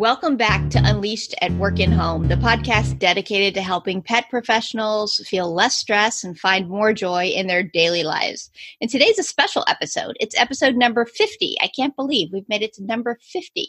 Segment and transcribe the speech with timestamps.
[0.00, 5.20] Welcome back to Unleashed at Work and Home, the podcast dedicated to helping pet professionals
[5.26, 8.50] feel less stress and find more joy in their daily lives.
[8.80, 10.16] And today's a special episode.
[10.18, 11.56] It's episode number 50.
[11.60, 13.68] I can't believe we've made it to number 50.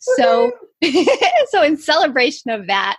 [0.00, 0.52] So,
[1.48, 2.98] so in celebration of that,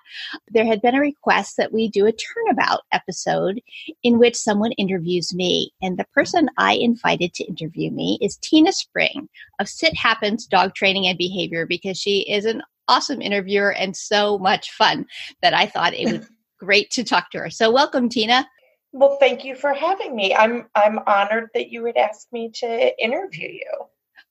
[0.50, 3.62] there had been a request that we do a turnabout episode
[4.02, 5.72] in which someone interviews me.
[5.84, 9.30] And the person I invited to interview me is Tina Spring
[9.60, 14.38] of Sit Happens Dog Training and Behavior because she is an awesome interviewer and so
[14.38, 15.06] much fun
[15.42, 17.50] that I thought it was great to talk to her.
[17.50, 18.46] So welcome, Tina.
[18.92, 20.36] Well, thank you for having me.
[20.36, 23.72] I'm I'm honored that you would ask me to interview you.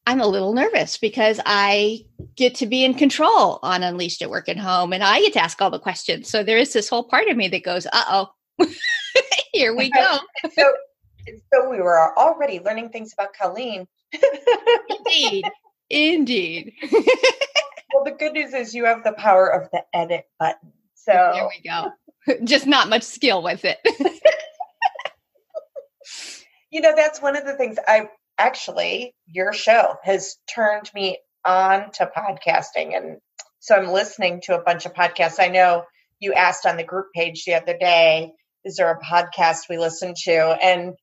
[0.07, 2.05] I'm a little nervous because I
[2.37, 5.43] get to be in control on Unleashed at Work and Home and I get to
[5.43, 6.29] ask all the questions.
[6.29, 8.29] So there is this whole part of me that goes, uh oh,
[9.53, 10.19] here we go.
[10.53, 10.73] so,
[11.53, 13.87] so we were already learning things about Colleen.
[14.89, 15.45] Indeed.
[15.89, 16.73] Indeed.
[18.01, 20.73] Well, the good news is you have the power of the edit button.
[20.95, 21.91] So there we go.
[22.45, 23.79] Just not much skill with it.
[26.71, 31.91] you know, that's one of the things I actually, your show has turned me on
[31.93, 32.97] to podcasting.
[32.97, 33.19] And
[33.59, 35.39] so I'm listening to a bunch of podcasts.
[35.39, 35.85] I know
[36.21, 38.33] you asked on the group page the other day,
[38.65, 40.57] is there a podcast we listen to?
[40.63, 40.95] And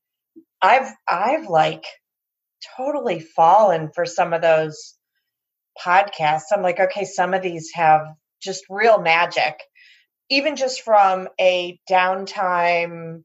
[0.62, 1.84] I've, I've like
[2.76, 4.97] totally fallen for some of those
[5.84, 6.52] podcasts.
[6.52, 8.06] I'm like, okay, some of these have
[8.42, 9.54] just real magic,
[10.30, 13.22] even just from a downtime,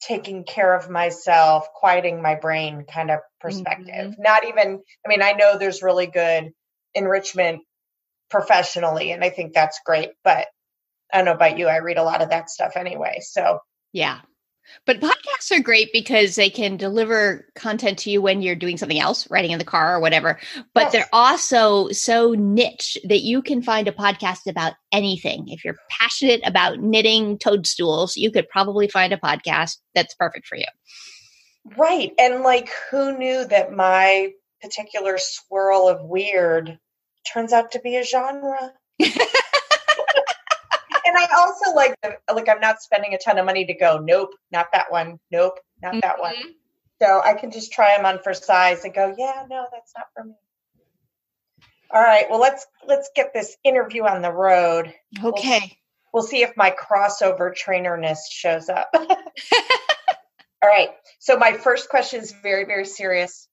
[0.00, 4.12] taking care of myself, quieting my brain kind of perspective.
[4.12, 4.22] Mm-hmm.
[4.22, 6.50] Not even, I mean, I know there's really good
[6.94, 7.62] enrichment
[8.30, 10.46] professionally, and I think that's great, but
[11.12, 11.68] I don't know about you.
[11.68, 13.18] I read a lot of that stuff anyway.
[13.20, 13.60] So,
[13.92, 14.20] yeah,
[14.84, 18.98] but podcasts are great because they can deliver content to you when you're doing something
[18.98, 20.38] else, writing in the car or whatever.
[20.74, 20.92] But yes.
[20.92, 25.48] they're also so niche that you can find a podcast about anything.
[25.48, 30.56] If you're passionate about knitting toadstools, you could probably find a podcast that's perfect for
[30.56, 30.66] you.
[31.76, 32.12] Right.
[32.18, 36.78] And like, who knew that my particular swirl of weird
[37.32, 38.72] turns out to be a genre?
[41.16, 41.94] and I also like
[42.32, 43.98] like I'm not spending a ton of money to go.
[43.98, 45.18] Nope, not that one.
[45.30, 46.00] Nope, not mm-hmm.
[46.00, 46.34] that one.
[46.34, 46.50] Mm-hmm.
[47.02, 49.14] So I can just try them on for size and go.
[49.16, 50.34] Yeah, no, that's not for me.
[51.90, 52.24] All right.
[52.28, 54.92] Well, let's let's get this interview on the road.
[55.22, 55.60] Okay.
[56.12, 58.88] We'll, we'll see if my crossover trainerness shows up.
[58.94, 60.90] All right.
[61.18, 63.48] So my first question is very very serious,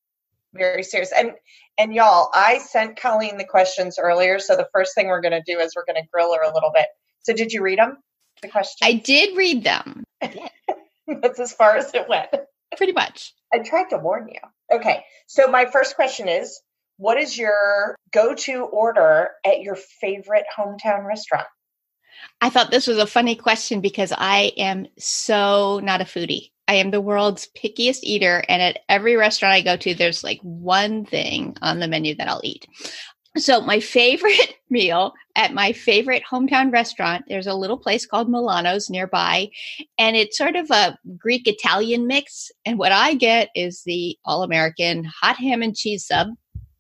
[0.53, 1.34] very serious, and
[1.78, 4.40] and y'all, I sent Colleen the questions earlier.
[4.40, 6.53] So the first thing we're going to do is we're going to grill her a
[6.53, 6.85] little bit.
[7.23, 7.97] So did you read them?
[8.41, 8.88] The question.
[8.88, 10.03] I did read them.
[11.07, 12.29] That's as far as it went.
[12.78, 13.34] Pretty much.
[13.53, 14.78] I tried to warn you.
[14.78, 15.03] Okay.
[15.28, 16.62] So my first question is
[16.97, 21.47] what is your go-to order at your favorite hometown restaurant?
[22.41, 26.51] I thought this was a funny question because I am so not a foodie.
[26.67, 30.39] I am the world's pickiest eater, and at every restaurant I go to, there's like
[30.41, 32.66] one thing on the menu that I'll eat.
[33.38, 38.89] So, my favorite meal at my favorite hometown restaurant, there's a little place called Milano's
[38.89, 39.49] nearby,
[39.97, 42.51] and it's sort of a Greek Italian mix.
[42.66, 46.27] And what I get is the all American hot ham and cheese sub,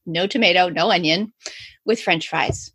[0.05, 1.33] no tomato, no onion,
[1.85, 2.71] with french fries.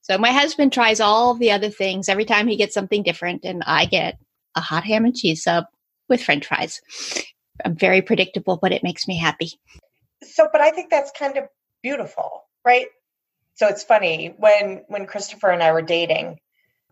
[0.00, 3.62] So, my husband tries all the other things every time he gets something different, and
[3.64, 4.18] I get
[4.56, 5.66] a hot ham and cheese sub
[6.08, 6.80] with french fries.
[7.64, 9.52] I'm very predictable, but it makes me happy.
[10.24, 11.44] So, but I think that's kind of
[11.82, 12.86] beautiful, right?
[13.54, 16.38] So it's funny when when Christopher and I were dating,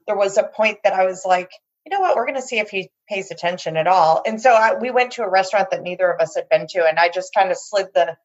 [0.07, 1.51] there was a point that I was like,
[1.87, 4.23] you know what, we're going to see if he pays attention at all.
[4.27, 6.87] And so I, we went to a restaurant that neither of us had been to,
[6.87, 8.17] and I just kind of slid the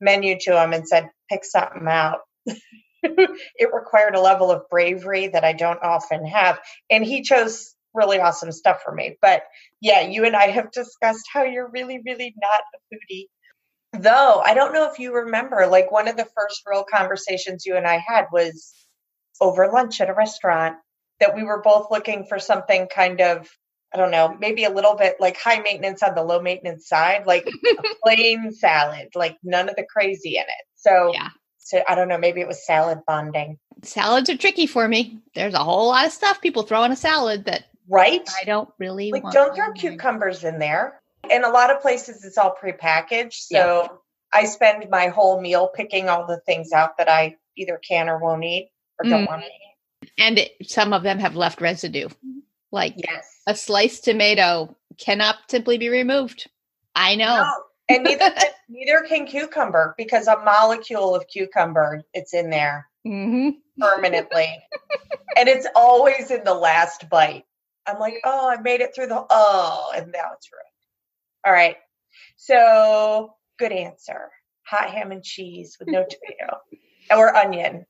[0.00, 2.20] menu to him and said, pick something out.
[3.02, 6.60] it required a level of bravery that I don't often have,
[6.90, 9.16] and he chose really awesome stuff for me.
[9.20, 9.44] But
[9.80, 13.26] yeah, you and I have discussed how you're really, really not a foodie.
[13.92, 17.76] Though I don't know if you remember, like one of the first real conversations you
[17.76, 18.74] and I had was
[19.40, 20.76] over lunch at a restaurant
[21.20, 23.48] that we were both looking for something kind of
[23.94, 27.26] I don't know, maybe a little bit like high maintenance on the low maintenance side,
[27.26, 30.64] like a plain salad, like none of the crazy in it.
[30.76, 31.28] So, yeah.
[31.58, 33.58] so I don't know, maybe it was salad bonding.
[33.82, 35.18] Salads are tricky for me.
[35.34, 38.26] There's a whole lot of stuff people throw in a salad that right.
[38.40, 39.24] I don't really like.
[39.30, 44.00] don't throw cucumbers in there in a lot of places it's all prepackaged so
[44.32, 48.18] i spend my whole meal picking all the things out that i either can or
[48.18, 49.28] won't eat or don't mm.
[49.28, 52.08] want to eat and it, some of them have left residue
[52.70, 53.40] like yes.
[53.46, 56.48] a sliced tomato cannot simply be removed
[56.94, 57.52] i know no.
[57.88, 58.34] and neither
[58.68, 63.50] neither can cucumber because a molecule of cucumber it's in there mm-hmm.
[63.78, 64.58] permanently.
[65.36, 67.44] and it's always in the last bite.
[67.86, 70.71] I'm like, oh, I made it through the oh, and now it's ruined.
[71.44, 71.76] All right.
[72.36, 74.30] So good answer.
[74.66, 76.58] Hot ham and cheese with no tomato
[77.10, 77.86] or onion.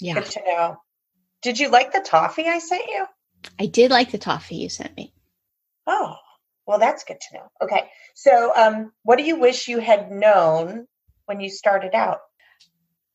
[0.00, 0.14] Yeah.
[0.14, 0.76] Good to know.
[1.42, 3.06] Did you like the toffee I sent you?
[3.58, 5.12] I did like the toffee you sent me.
[5.86, 6.16] Oh,
[6.66, 7.50] well, that's good to know.
[7.62, 7.88] Okay.
[8.14, 10.86] So, um, what do you wish you had known
[11.26, 12.20] when you started out?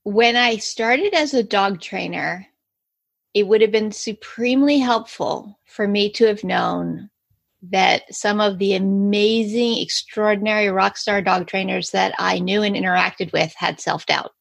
[0.04, 2.48] When I started as a dog trainer,
[3.34, 7.10] it would have been supremely helpful for me to have known
[7.72, 13.32] that some of the amazing, extraordinary rock star dog trainers that I knew and interacted
[13.32, 14.32] with had self doubt.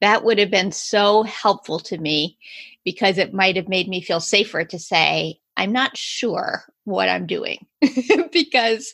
[0.00, 2.36] That would have been so helpful to me
[2.84, 7.26] because it might have made me feel safer to say, I'm not sure what I'm
[7.26, 7.64] doing.
[8.32, 8.92] because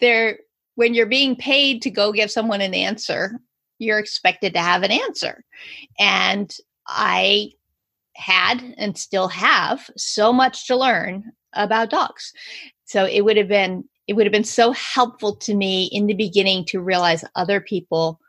[0.00, 0.38] there,
[0.76, 3.40] when you're being paid to go give someone an answer,
[3.78, 5.44] you're expected to have an answer.
[5.98, 6.54] And
[6.86, 7.50] I
[8.14, 12.32] had and still have so much to learn about dogs.
[12.84, 16.14] So it would have been it would have been so helpful to me in the
[16.14, 18.20] beginning to realize other people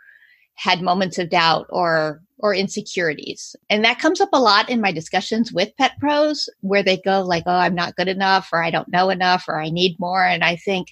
[0.56, 3.56] had moments of doubt or or insecurities.
[3.70, 7.22] And that comes up a lot in my discussions with pet pros where they go
[7.22, 10.26] like, "Oh, I'm not good enough or I don't know enough or I need more."
[10.26, 10.88] And I think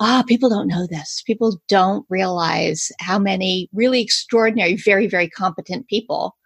[0.00, 1.22] ah, oh, people don't know this.
[1.26, 6.36] People don't realize how many really extraordinary, very, very competent people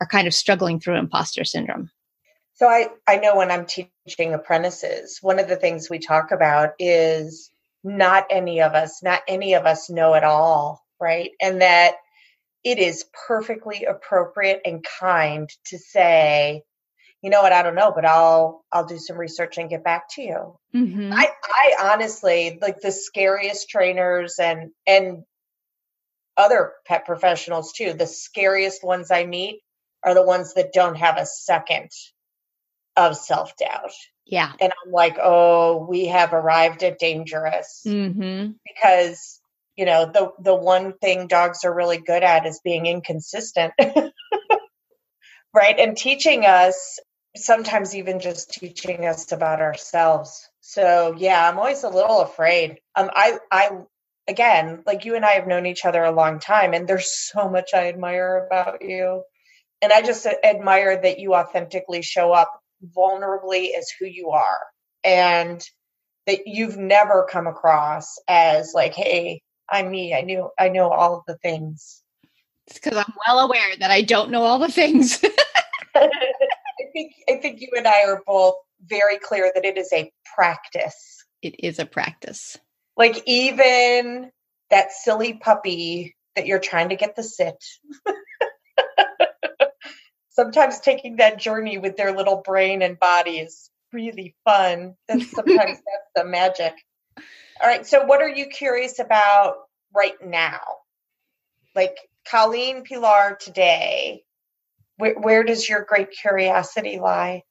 [0.00, 1.90] are kind of struggling through imposter syndrome.
[2.60, 6.72] So I, I know when I'm teaching apprentices, one of the things we talk about
[6.78, 7.50] is
[7.82, 11.30] not any of us, not any of us know it all, right?
[11.40, 11.94] And that
[12.62, 16.62] it is perfectly appropriate and kind to say,
[17.22, 20.10] you know what, I don't know, but I'll I'll do some research and get back
[20.16, 20.58] to you.
[20.74, 21.14] Mm-hmm.
[21.14, 25.22] I I honestly like the scariest trainers and and
[26.36, 27.94] other pet professionals too.
[27.94, 29.62] The scariest ones I meet
[30.04, 31.88] are the ones that don't have a second
[33.08, 33.92] of self doubt.
[34.26, 34.52] Yeah.
[34.60, 38.52] And I'm like, oh, we have arrived at dangerous mm-hmm.
[38.64, 39.40] because,
[39.76, 43.72] you know, the, the one thing dogs are really good at is being inconsistent.
[45.54, 45.78] right.
[45.78, 47.00] And teaching us,
[47.36, 50.48] sometimes even just teaching us about ourselves.
[50.60, 52.78] So yeah, I'm always a little afraid.
[52.94, 53.70] Um, I, I,
[54.28, 57.48] again, like you and I have known each other a long time and there's so
[57.48, 59.22] much I admire about you.
[59.82, 62.59] And I just admire that you authentically show up
[62.96, 64.58] vulnerably as who you are
[65.04, 65.64] and
[66.26, 71.16] that you've never come across as like hey i'm me i knew i know all
[71.16, 72.02] of the things.
[72.66, 75.22] It's because i'm well aware that i don't know all the things.
[75.94, 76.08] I
[76.92, 78.54] think i think you and i are both
[78.86, 81.24] very clear that it is a practice.
[81.42, 82.56] It is a practice.
[82.96, 84.30] Like even
[84.70, 87.62] that silly puppy that you're trying to get the sit
[90.30, 94.94] sometimes taking that journey with their little brain and body is really fun.
[95.08, 96.72] And sometimes that's the magic.
[97.62, 97.86] All right.
[97.86, 99.56] So, what are you curious about
[99.94, 100.60] right now?
[101.76, 101.96] Like
[102.28, 104.22] Colleen Pelar today,
[104.96, 107.42] where, where does your great curiosity lie?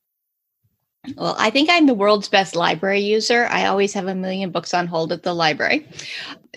[1.16, 3.48] Well, I think I'm the world's best library user.
[3.50, 5.88] I always have a million books on hold at the library.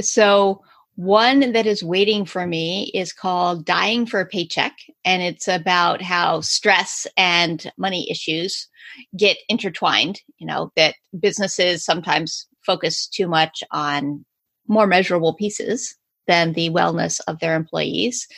[0.00, 0.62] So,
[0.96, 6.02] one that is waiting for me is called Dying for a Paycheck, and it's about
[6.02, 8.68] how stress and money issues
[9.16, 10.20] get intertwined.
[10.38, 14.24] You know, that businesses sometimes focus too much on
[14.68, 18.28] more measurable pieces than the wellness of their employees.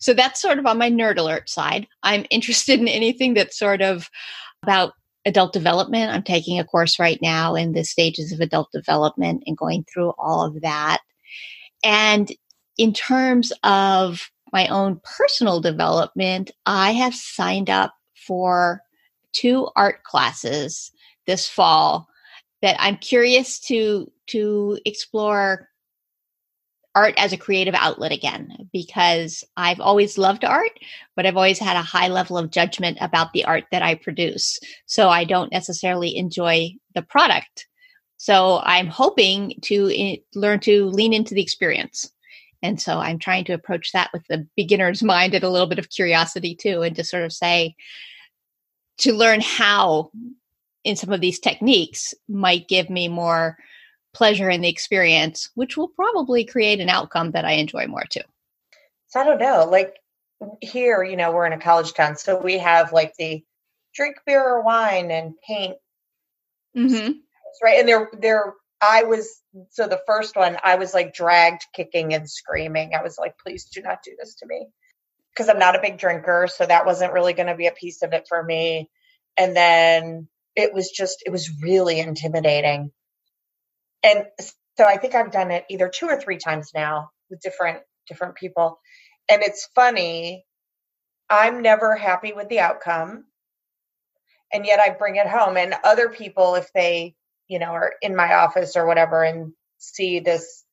[0.00, 1.86] So that's sort of on my nerd alert side.
[2.02, 4.08] I'm interested in anything that's sort of
[4.62, 4.92] about
[5.26, 6.12] adult development.
[6.12, 10.12] I'm taking a course right now in the stages of adult development and going through
[10.18, 10.98] all of that.
[11.84, 12.32] And
[12.78, 17.94] in terms of my own personal development, I have signed up
[18.26, 18.80] for
[19.32, 20.90] two art classes
[21.26, 22.08] this fall
[22.62, 25.68] that I'm curious to to explore
[26.94, 30.78] art as a creative outlet again because I've always loved art,
[31.16, 34.58] but I've always had a high level of judgment about the art that I produce.
[34.86, 37.66] So I don't necessarily enjoy the product
[38.16, 42.10] so I'm hoping to eh, learn to lean into the experience.
[42.62, 45.78] And so I'm trying to approach that with the beginner's mind and a little bit
[45.78, 47.74] of curiosity too, and to sort of say,
[48.98, 50.10] to learn how
[50.84, 53.56] in some of these techniques might give me more
[54.12, 58.20] pleasure in the experience, which will probably create an outcome that I enjoy more too.
[59.08, 59.96] So I don't know, like
[60.60, 63.42] here, you know, we're in a college town, so we have like the
[63.94, 65.76] drink beer or wine and paint
[66.76, 67.12] mm-hmm
[67.62, 67.78] right?
[67.80, 72.28] And there, there, I was so the first one, I was like dragged, kicking and
[72.30, 72.92] screaming.
[72.94, 74.66] I was like, please do not do this to me.
[75.34, 78.02] because I'm not a big drinker, so that wasn't really going to be a piece
[78.02, 78.90] of it for me.
[79.38, 82.92] And then it was just it was really intimidating.
[84.04, 84.26] And
[84.78, 88.36] so I think I've done it either two or three times now with different different
[88.36, 88.80] people.
[89.30, 90.44] And it's funny,
[91.30, 93.24] I'm never happy with the outcome.
[94.52, 97.16] And yet I bring it home and other people if they,
[97.48, 100.64] you know, or in my office or whatever and see this,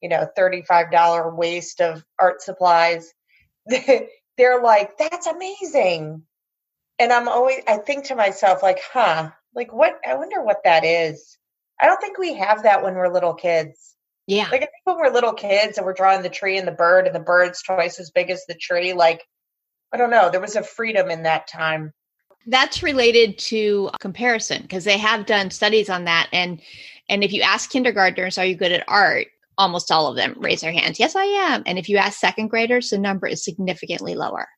[0.00, 3.12] you know, $35 waste of art supplies,
[3.66, 6.22] they're like, that's amazing.
[6.98, 10.84] And I'm always, I think to myself, like, huh, like what, I wonder what that
[10.84, 11.36] is.
[11.80, 13.94] I don't think we have that when we're little kids.
[14.26, 14.48] Yeah.
[14.50, 17.06] Like I think when we're little kids and we're drawing the tree and the bird
[17.06, 19.22] and the bird's twice as big as the tree, like,
[19.92, 21.92] I don't know, there was a freedom in that time.
[22.46, 26.28] That's related to comparison because they have done studies on that.
[26.32, 26.60] And
[27.08, 29.26] and if you ask kindergartners, are you good at art?
[29.58, 31.00] Almost all of them raise their hands.
[31.00, 31.62] Yes, I am.
[31.66, 34.48] And if you ask second graders, the number is significantly lower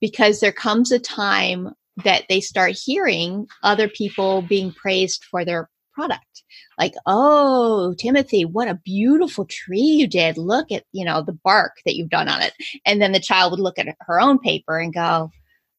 [0.00, 1.70] because there comes a time
[2.04, 6.42] that they start hearing other people being praised for their product.
[6.78, 10.36] Like, oh, Timothy, what a beautiful tree you did.
[10.36, 12.52] Look at, you know, the bark that you've done on it.
[12.84, 15.30] And then the child would look at her own paper and go,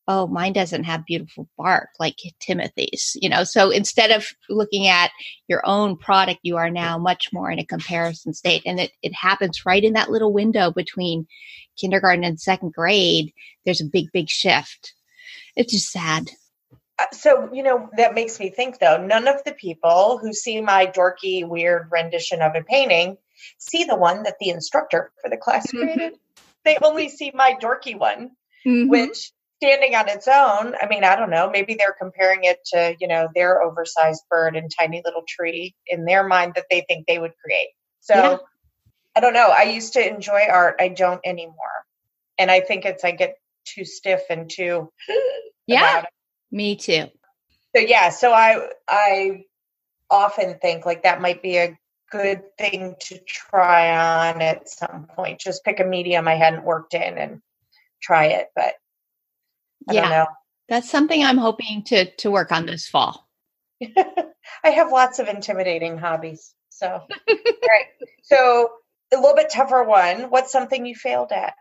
[0.08, 3.44] oh, mine doesn't have beautiful bark like Timothy's, you know.
[3.44, 5.12] So instead of looking at
[5.48, 8.64] your own product, you are now much more in a comparison state.
[8.66, 11.28] And it, it happens right in that little window between
[11.78, 13.34] kindergarten and second grade.
[13.66, 14.94] There's a big, big shift.
[15.56, 16.30] It's just sad.
[17.00, 20.62] Uh, so, you know, that makes me think though, none of the people who see
[20.62, 23.18] my dorky, weird rendition of a painting
[23.58, 25.80] see the one that the instructor for the class mm-hmm.
[25.80, 26.20] created.
[26.64, 28.32] They only see my dorky one,
[28.66, 28.90] mm-hmm.
[28.90, 32.96] which standing on its own, I mean, I don't know, maybe they're comparing it to,
[33.00, 37.08] you know, their oversized bird and tiny little tree in their mind that they think
[37.08, 37.70] they would create.
[38.02, 38.38] So yeah.
[39.16, 39.48] I don't know.
[39.50, 40.76] I used to enjoy art.
[40.80, 41.56] I don't anymore.
[42.38, 43.36] And I think it's I get
[43.66, 44.92] too stiff and too
[45.68, 46.06] Yeah.
[46.52, 47.08] Me too.
[47.76, 49.46] So yeah, so I I
[50.10, 51.78] often think like that might be a
[52.12, 53.90] good thing to try
[54.30, 55.40] on at some point.
[55.40, 57.42] Just pick a medium I hadn't worked in and
[58.02, 58.48] try it.
[58.56, 58.76] But
[59.88, 60.26] I yeah,
[60.70, 63.28] That's something I'm hoping to to work on this fall.
[64.64, 66.54] I have lots of intimidating hobbies.
[66.70, 66.88] So,
[67.30, 67.86] right.
[68.24, 68.70] So,
[69.14, 70.30] a little bit tougher one.
[70.30, 71.54] What's something you failed at?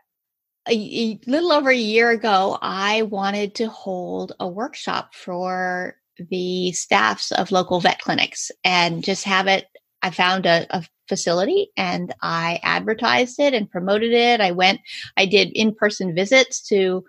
[0.67, 6.71] A, a little over a year ago, I wanted to hold a workshop for the
[6.71, 9.67] staffs of local vet clinics and just have it.
[10.01, 14.41] I found a, a facility and I advertised it and promoted it.
[14.41, 14.81] I went,
[15.17, 17.03] I did in person visits to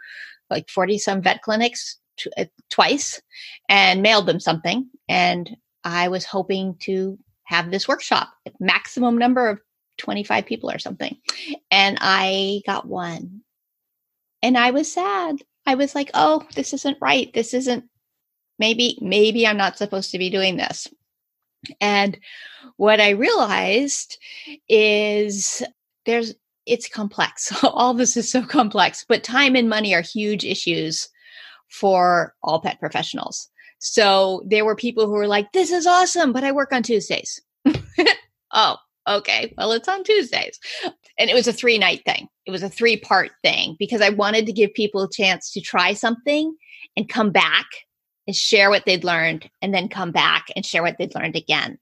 [0.50, 3.20] like 40 some vet clinics t- uh, twice
[3.68, 4.88] and mailed them something.
[5.08, 9.60] And I was hoping to have this workshop, maximum number of
[9.98, 11.16] 25 people or something.
[11.70, 13.42] And I got one.
[14.42, 15.36] And I was sad.
[15.64, 17.32] I was like, oh, this isn't right.
[17.32, 17.84] This isn't
[18.58, 20.88] maybe, maybe I'm not supposed to be doing this.
[21.80, 22.18] And
[22.76, 24.18] what I realized
[24.68, 25.62] is
[26.04, 26.34] there's
[26.66, 27.52] it's complex.
[27.62, 31.08] all this is so complex, but time and money are huge issues
[31.68, 33.49] for all pet professionals.
[33.78, 37.40] So there were people who were like, this is awesome, but I work on Tuesdays.
[38.52, 38.76] oh,
[39.08, 39.52] okay.
[39.56, 40.58] Well, it's on Tuesdays.
[41.18, 42.28] And it was a three night thing.
[42.46, 45.61] It was a three part thing because I wanted to give people a chance to
[45.61, 46.54] try something
[46.96, 47.66] and come back
[48.26, 51.78] and share what they'd learned and then come back and share what they'd learned again.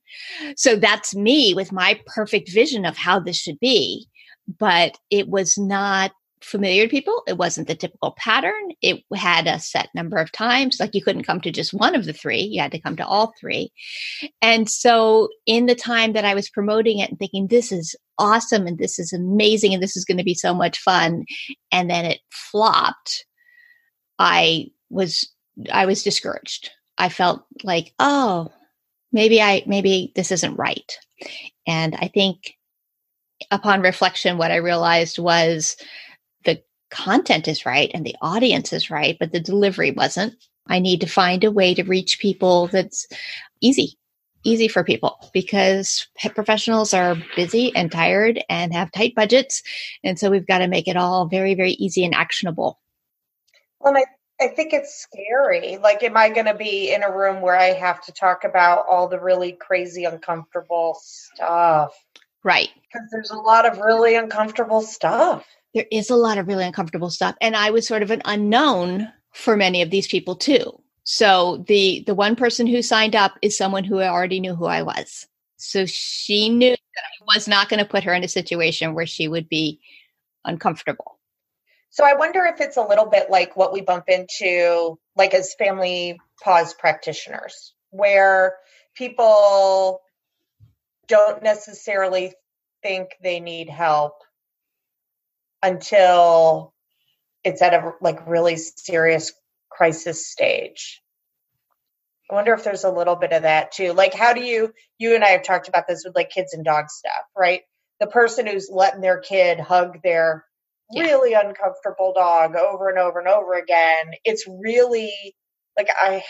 [0.56, 4.08] So that's me with my perfect vision of how this should be
[4.46, 6.12] but it was not
[6.44, 7.22] familiar to people.
[7.26, 8.72] It wasn't the typical pattern.
[8.82, 10.76] It had a set number of times.
[10.78, 13.06] Like you couldn't come to just one of the three, you had to come to
[13.06, 13.72] all three.
[14.42, 18.66] And so, in the time that I was promoting it and thinking, this is awesome
[18.66, 21.24] and this is amazing and this is going to be so much fun,
[21.72, 23.24] and then it flopped,
[24.18, 25.28] I was
[25.72, 26.70] I was discouraged.
[26.98, 28.52] I felt like, oh,
[29.12, 30.98] maybe I maybe this isn't right.
[31.66, 32.54] And I think
[33.50, 35.76] upon reflection, what I realized was
[36.44, 40.34] the content is right and the audience is right, but the delivery wasn't.
[40.68, 43.06] I need to find a way to reach people that's
[43.60, 43.98] easy,
[44.44, 49.62] easy for people because pet professionals are busy and tired and have tight budgets.
[50.02, 52.80] And so we've got to make it all very, very easy and actionable.
[53.80, 54.04] Well, I,
[54.40, 55.76] I think it's scary.
[55.76, 58.86] Like, am I going to be in a room where I have to talk about
[58.88, 61.94] all the really crazy, uncomfortable stuff?
[62.44, 62.68] Right.
[62.92, 65.46] Because there's a lot of really uncomfortable stuff.
[65.74, 67.34] There is a lot of really uncomfortable stuff.
[67.40, 70.80] And I was sort of an unknown for many of these people too.
[71.02, 74.82] So the the one person who signed up is someone who already knew who I
[74.82, 75.26] was.
[75.56, 79.06] So she knew that I was not going to put her in a situation where
[79.06, 79.80] she would be
[80.44, 81.18] uncomfortable.
[81.90, 85.54] So I wonder if it's a little bit like what we bump into, like as
[85.54, 88.56] family Paws practitioners, where
[88.94, 90.00] people
[91.08, 92.32] don't necessarily
[92.82, 94.14] think they need help
[95.62, 96.72] until
[97.42, 99.32] it's at a like really serious
[99.70, 101.02] crisis stage.
[102.30, 103.92] I wonder if there's a little bit of that too.
[103.92, 106.64] Like, how do you, you and I have talked about this with like kids and
[106.64, 107.62] dog stuff, right?
[108.00, 110.44] The person who's letting their kid hug their
[110.90, 111.02] yeah.
[111.02, 115.34] really uncomfortable dog over and over and over again it's really
[115.76, 116.22] like i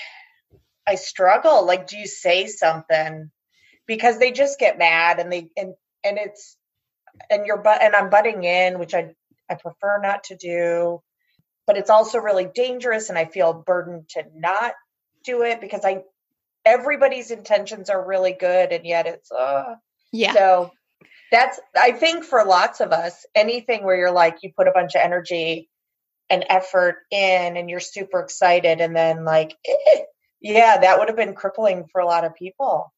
[0.87, 3.31] i struggle like do you say something
[3.87, 5.75] because they just get mad and they and
[6.05, 6.57] and it's
[7.31, 9.15] and you're but and i'm butting in which i
[9.51, 11.01] i prefer not to do.
[11.67, 14.75] But it's also really dangerous and i feel burdened to not
[15.25, 16.03] do it because i
[16.65, 19.75] everybody's intentions are really good and yet it's uh
[20.13, 20.33] yeah.
[20.33, 20.71] So
[21.31, 24.95] that's i think for lots of us anything where you're like you put a bunch
[24.95, 25.69] of energy
[26.31, 30.01] and effort in and you're super excited and then like eh,
[30.41, 32.93] yeah that would have been crippling for a lot of people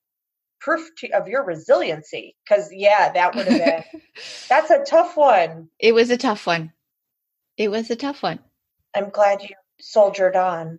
[0.61, 4.01] proof to, of your resiliency because yeah that would have been
[4.49, 6.73] that's a tough one it was a tough one
[7.57, 8.39] it was a tough one
[8.95, 10.79] i'm glad you soldiered on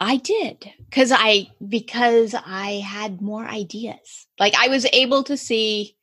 [0.00, 4.28] I did because I because I had more ideas.
[4.38, 5.96] Like I was able to see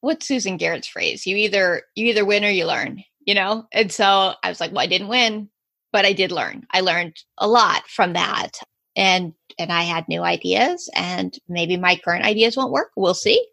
[0.00, 1.26] what's Susan Garrett's phrase?
[1.26, 3.66] You either you either win or you learn, you know?
[3.72, 5.48] And so I was like, well, I didn't win,
[5.92, 6.66] but I did learn.
[6.72, 8.58] I learned a lot from that.
[8.96, 12.90] And and I had new ideas and maybe my current ideas won't work.
[12.96, 13.46] We'll see.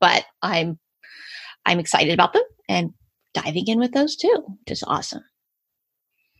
[0.00, 0.78] But I'm
[1.64, 2.92] I'm excited about them and
[3.34, 5.22] diving in with those too, which is awesome.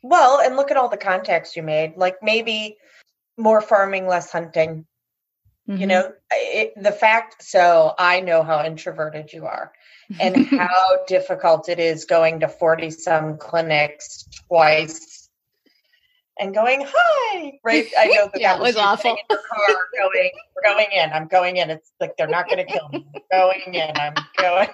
[0.02, 1.96] Well, and look at all the contacts you made.
[1.96, 2.76] Like maybe
[3.38, 4.86] more farming, less hunting.
[5.68, 5.80] Mm-hmm.
[5.80, 9.72] You know, it, the fact, so I know how introverted you are
[10.18, 15.11] and how difficult it is going to 40 some clinics twice
[16.42, 17.86] and going, hi, right?
[17.98, 19.12] I know that, yeah, that was, was awful.
[19.12, 21.70] In your car going, we're going in, I'm going in.
[21.70, 23.06] It's like, they're not going to kill me.
[23.14, 24.68] I'm going in, I'm going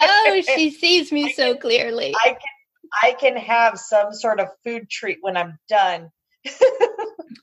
[0.00, 2.14] oh, she sees me I so can, clearly.
[2.24, 2.38] I can,
[3.02, 6.10] I can have some sort of food treat when I'm done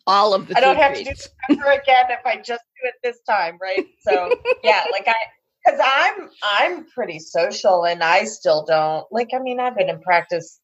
[0.07, 0.57] all of the.
[0.57, 1.09] I don't have treats.
[1.09, 1.29] to do this
[1.59, 3.85] ever again if I just do it this time, right?
[4.07, 4.31] So
[4.63, 5.15] yeah, like I,
[5.63, 9.29] because I'm I'm pretty social and I still don't like.
[9.35, 10.59] I mean, I've been in practice,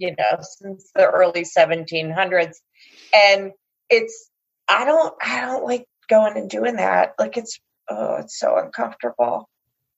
[0.00, 2.56] you know, since the early 1700s,
[3.14, 3.52] and
[3.90, 4.30] it's
[4.66, 7.14] I don't I don't like going and doing that.
[7.18, 9.48] Like it's oh, it's so uncomfortable.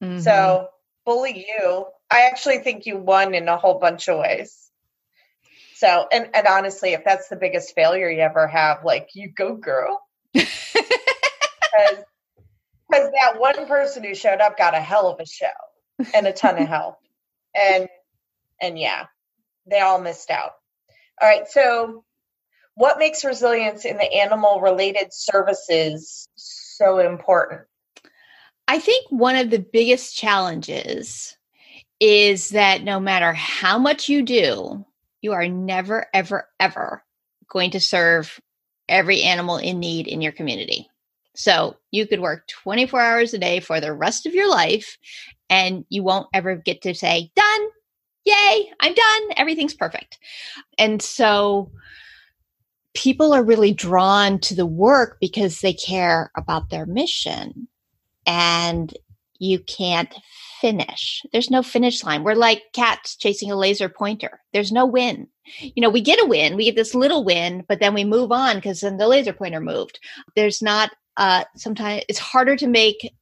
[0.02, 0.18] Mm-hmm.
[0.18, 0.68] So
[1.06, 1.86] bully you.
[2.10, 4.58] I actually think you won in a whole bunch of ways.
[5.76, 9.54] So, and, and honestly, if that's the biggest failure you ever have, like you go,
[9.54, 10.00] girl.
[12.92, 15.46] Because that one person who showed up got a hell of a show
[16.12, 16.98] and a ton of help.
[17.54, 17.88] And,
[18.60, 19.06] and yeah,
[19.66, 20.52] they all missed out.
[21.20, 21.46] All right.
[21.48, 22.04] So,
[22.74, 27.62] what makes resilience in the animal related services so important?
[28.66, 31.36] I think one of the biggest challenges
[32.00, 34.84] is that no matter how much you do,
[35.20, 37.04] you are never, ever, ever
[37.48, 38.40] going to serve
[38.88, 40.88] every animal in need in your community.
[41.34, 44.98] So you could work 24 hours a day for the rest of your life
[45.48, 47.68] and you won't ever get to say, done,
[48.24, 50.18] yay, I'm done, everything's perfect.
[50.78, 51.70] And so
[52.94, 57.68] people are really drawn to the work because they care about their mission.
[58.26, 58.94] And
[59.38, 60.14] you can't
[60.60, 61.22] finish.
[61.32, 62.22] There's no finish line.
[62.22, 64.40] We're like cats chasing a laser pointer.
[64.52, 65.26] There's no win.
[65.60, 68.30] You know, we get a win, we get this little win, but then we move
[68.30, 69.98] on because then the laser pointer moved.
[70.36, 73.12] There's not, uh, sometimes it's harder to make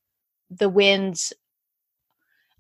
[0.50, 1.32] the wins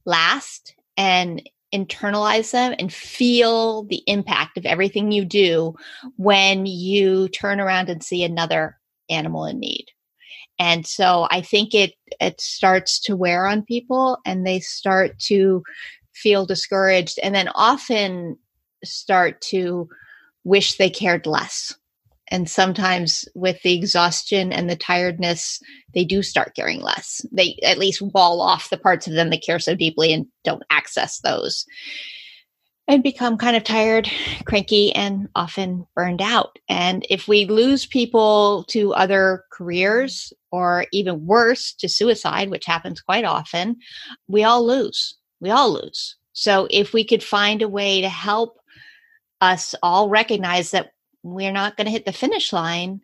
[0.06, 1.42] last and
[1.74, 5.74] internalize them and feel the impact of everything you do
[6.16, 8.78] when you turn around and see another
[9.08, 9.86] animal in need.
[10.58, 15.62] And so I think it it starts to wear on people and they start to
[16.12, 18.36] feel discouraged and then often
[18.84, 19.88] start to
[20.44, 21.74] wish they cared less.
[22.30, 25.60] And sometimes with the exhaustion and the tiredness,
[25.94, 27.24] they do start caring less.
[27.32, 30.62] They at least wall off the parts of them that care so deeply and don't
[30.70, 31.66] access those
[32.90, 34.10] and become kind of tired,
[34.46, 36.58] cranky, and often burned out.
[36.68, 43.00] And if we lose people to other careers or even worse to suicide, which happens
[43.00, 43.76] quite often,
[44.26, 45.16] we all lose.
[45.40, 46.16] We all lose.
[46.32, 48.58] So if we could find a way to help
[49.40, 50.90] us all recognize that
[51.22, 53.00] we're not going to hit the finish line,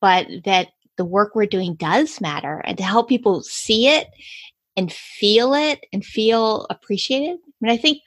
[0.00, 4.08] but that the work we're doing does matter and to help people see it
[4.76, 7.38] and feel it and feel appreciated.
[7.44, 8.02] I mean, I think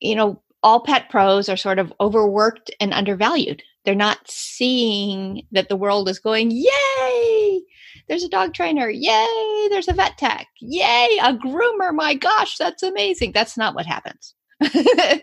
[0.00, 3.62] you know, all pet pros are sort of overworked and undervalued.
[3.84, 7.62] They're not seeing that the world is going, yay,
[8.08, 11.94] there's a dog trainer, yay, there's a vet tech, yay, a groomer.
[11.94, 13.32] My gosh, that's amazing.
[13.32, 14.34] That's not what happens.
[14.60, 15.22] there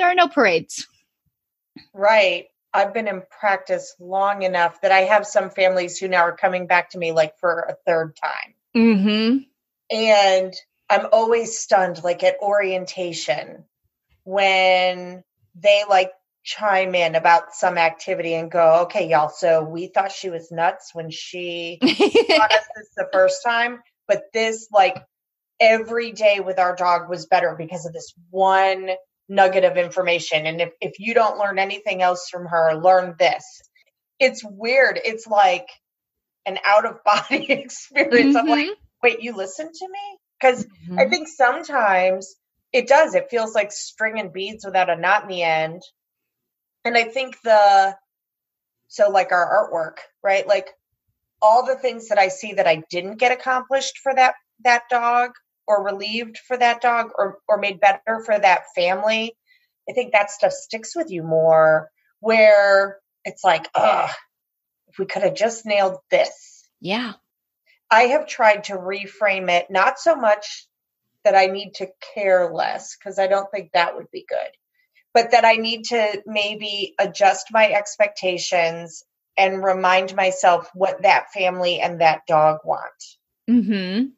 [0.00, 0.86] are no parades.
[1.92, 2.46] Right.
[2.74, 6.66] I've been in practice long enough that I have some families who now are coming
[6.66, 8.54] back to me like for a third time.
[8.76, 9.96] Mm-hmm.
[9.96, 10.54] And
[10.90, 13.64] I'm always stunned, like at orientation,
[14.24, 15.22] when
[15.54, 16.10] they like
[16.42, 20.90] chime in about some activity and go, okay, y'all, so we thought she was nuts
[20.92, 24.96] when she taught us this the first time, but this, like,
[25.60, 28.90] every day with our dog was better because of this one
[29.28, 30.46] nugget of information.
[30.46, 33.62] And if, if you don't learn anything else from her, learn this.
[34.18, 35.00] It's weird.
[35.04, 35.68] It's like
[36.46, 38.36] an out of body experience.
[38.36, 38.36] Mm-hmm.
[38.36, 38.72] I'm like, mm-hmm.
[39.02, 40.18] wait, you listen to me?
[40.40, 40.98] Because mm-hmm.
[40.98, 42.34] I think sometimes
[42.72, 43.14] it does.
[43.14, 45.82] It feels like string and beads without a knot in the end.
[46.84, 47.96] And I think the,
[48.88, 50.46] so like our artwork, right?
[50.46, 50.68] Like
[51.40, 54.34] all the things that I see that I didn't get accomplished for that
[54.64, 55.32] that dog
[55.66, 59.36] or relieved for that dog or or made better for that family
[59.88, 64.10] i think that stuff sticks with you more where it's like ugh
[64.94, 66.68] if we could have just nailed this.
[66.80, 67.14] Yeah.
[67.90, 70.66] I have tried to reframe it not so much
[71.24, 74.50] that i need to care less because i don't think that would be good
[75.14, 79.04] but that i need to maybe adjust my expectations
[79.38, 82.92] and remind myself what that family and that dog want.
[83.48, 84.10] Mm-hmm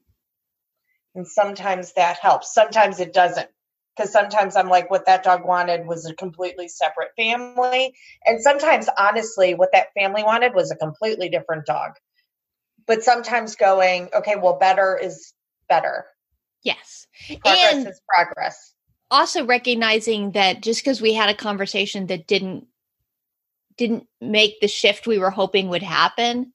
[1.17, 2.53] and sometimes that helps.
[2.53, 3.49] Sometimes it doesn't.
[3.97, 7.95] Because sometimes I'm like, what that dog wanted was a completely separate family.
[8.27, 11.93] And sometimes, honestly, what that family wanted was a completely different dog.
[12.87, 15.33] But sometimes going, okay, well, better is
[15.71, 16.05] better.
[16.63, 17.07] Yes.
[17.41, 18.75] Progress and is progress.
[19.11, 22.67] Also recognizing that just because we had a conversation that didn't
[23.79, 26.53] didn't make the shift we were hoping would happen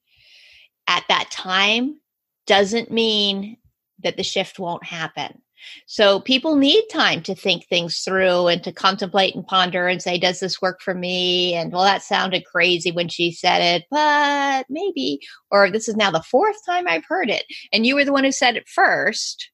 [0.88, 2.00] at that time
[2.46, 3.56] doesn't mean
[4.02, 5.42] that the shift won't happen.
[5.86, 10.18] So people need time to think things through and to contemplate and ponder and say,
[10.18, 11.54] does this work for me?
[11.54, 16.10] And well, that sounded crazy when she said it, but maybe, or this is now
[16.10, 17.44] the fourth time I've heard it.
[17.72, 19.50] And you were the one who said it first.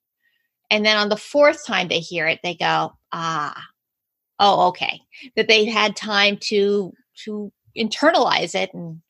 [0.70, 3.62] And then on the fourth time they hear it, they go, ah,
[4.38, 5.00] oh, okay.
[5.36, 6.92] That they had time to,
[7.24, 9.02] to internalize it and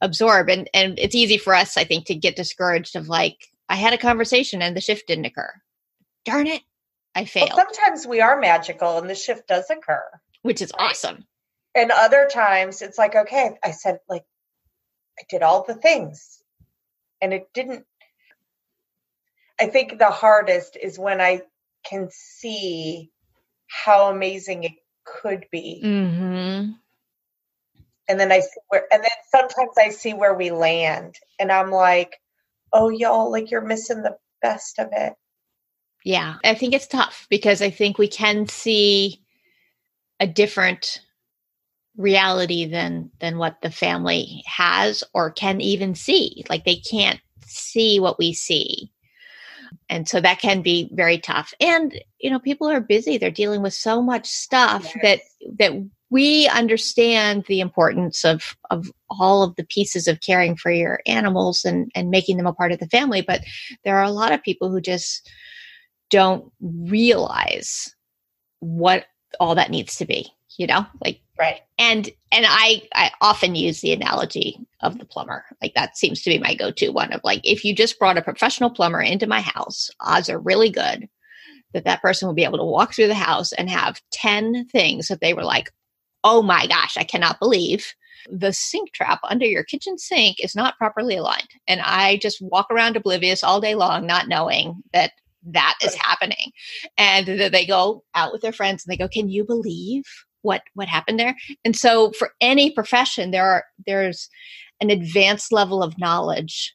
[0.00, 0.48] absorb.
[0.48, 3.36] And, and it's easy for us, I think, to get discouraged of like,
[3.68, 5.52] I had a conversation and the shift didn't occur.
[6.24, 6.62] Darn it.
[7.14, 7.50] I failed.
[7.54, 10.02] Well, sometimes we are magical and the shift does occur,
[10.42, 11.26] which is awesome.
[11.74, 14.24] And other times it's like, okay, I said, like,
[15.18, 16.42] I did all the things
[17.20, 17.84] and it didn't.
[19.60, 21.42] I think the hardest is when I
[21.84, 23.10] can see
[23.68, 24.72] how amazing it
[25.04, 25.82] could be.
[25.84, 26.72] Mm-hmm.
[28.08, 31.70] And then I see where, and then sometimes I see where we land, and I'm
[31.70, 32.20] like,
[32.72, 35.14] oh, y'all, like you're missing the best of it.
[36.04, 39.22] Yeah, I think it's tough because I think we can see
[40.18, 41.00] a different
[41.96, 46.44] reality than than what the family has or can even see.
[46.48, 48.90] Like they can't see what we see.
[49.88, 51.54] And so that can be very tough.
[51.60, 53.18] And you know, people are busy.
[53.18, 55.02] They're dealing with so much stuff yes.
[55.02, 55.20] that
[55.58, 61.00] that we understand the importance of of all of the pieces of caring for your
[61.06, 63.40] animals and and making them a part of the family but
[63.82, 65.28] there are a lot of people who just
[66.10, 67.94] don't realize
[68.60, 69.06] what
[69.40, 71.62] all that needs to be you know like right.
[71.78, 75.44] and and i i often use the analogy of the plumber.
[75.62, 78.22] Like that seems to be my go-to one of like if you just brought a
[78.22, 81.08] professional plumber into my house odds are really good
[81.72, 85.08] that that person will be able to walk through the house and have 10 things
[85.08, 85.72] that they were like
[86.24, 87.94] oh my gosh, I cannot believe
[88.30, 91.48] the sink trap under your kitchen sink is not properly aligned.
[91.66, 95.12] And I just walk around oblivious all day long, not knowing that
[95.44, 96.52] that is happening.
[96.96, 100.04] And they go out with their friends and they go, Can you believe
[100.42, 101.36] what what happened there?
[101.64, 104.28] And so for any profession, there are there's
[104.80, 106.74] an advanced level of knowledge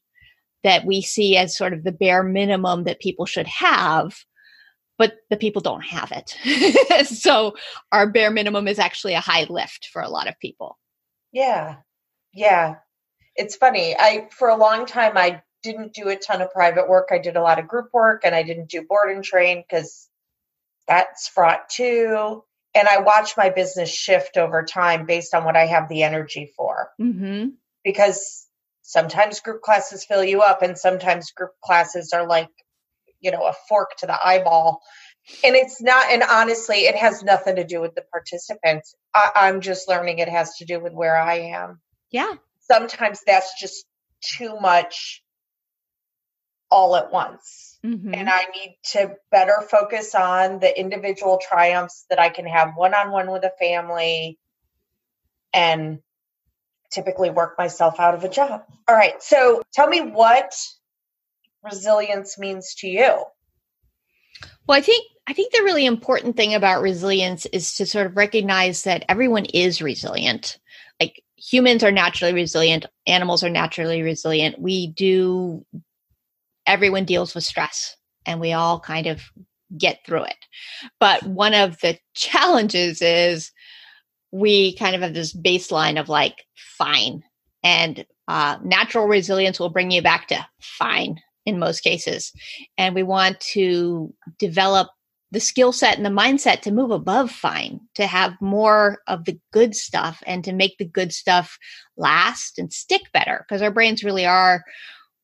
[0.64, 4.18] that we see as sort of the bare minimum that people should have
[4.98, 7.06] but the people don't have it.
[7.08, 7.56] so
[7.92, 10.78] our bare minimum is actually a high lift for a lot of people.
[11.32, 11.78] Yeah.
[12.34, 12.76] Yeah.
[13.36, 13.96] It's funny.
[13.98, 17.10] I for a long time I didn't do a ton of private work.
[17.12, 20.08] I did a lot of group work and I didn't do board and train cuz
[20.88, 22.44] that's fraught too.
[22.74, 26.52] And I watch my business shift over time based on what I have the energy
[26.56, 26.92] for.
[26.98, 27.50] hmm
[27.84, 28.48] Because
[28.82, 32.50] sometimes group classes fill you up and sometimes group classes are like
[33.22, 34.82] you know a fork to the eyeball.
[35.44, 38.96] And it's not and honestly it has nothing to do with the participants.
[39.14, 41.82] I, i'm just learning it has to do with where i am.
[42.12, 42.34] Yeah.
[42.62, 43.86] Sometimes that's just
[44.22, 45.24] too much
[46.70, 47.80] all at once.
[47.86, 48.16] Mhm.
[48.16, 53.32] and i need to better focus on the individual triumphs that i can have one-on-one
[53.32, 54.38] with a family
[55.54, 56.00] and
[56.92, 58.64] typically work myself out of a job.
[58.88, 59.22] All right.
[59.22, 60.54] So tell me what
[61.64, 63.24] resilience means to you
[64.68, 68.16] Well, I think I think the really important thing about resilience is to sort of
[68.16, 70.58] recognize that everyone is resilient.
[71.00, 74.60] Like humans are naturally resilient, animals are naturally resilient.
[74.60, 75.66] We do
[76.66, 79.22] everyone deals with stress and we all kind of
[79.78, 80.46] get through it.
[81.00, 83.52] But one of the challenges is
[84.32, 87.24] we kind of have this baseline of like fine
[87.64, 92.34] and uh, natural resilience will bring you back to fine in most cases
[92.78, 94.90] and we want to develop
[95.32, 99.40] the skill set and the mindset to move above fine, to have more of the
[99.52, 101.58] good stuff and to make the good stuff
[101.96, 104.64] last and stick better because our brains really are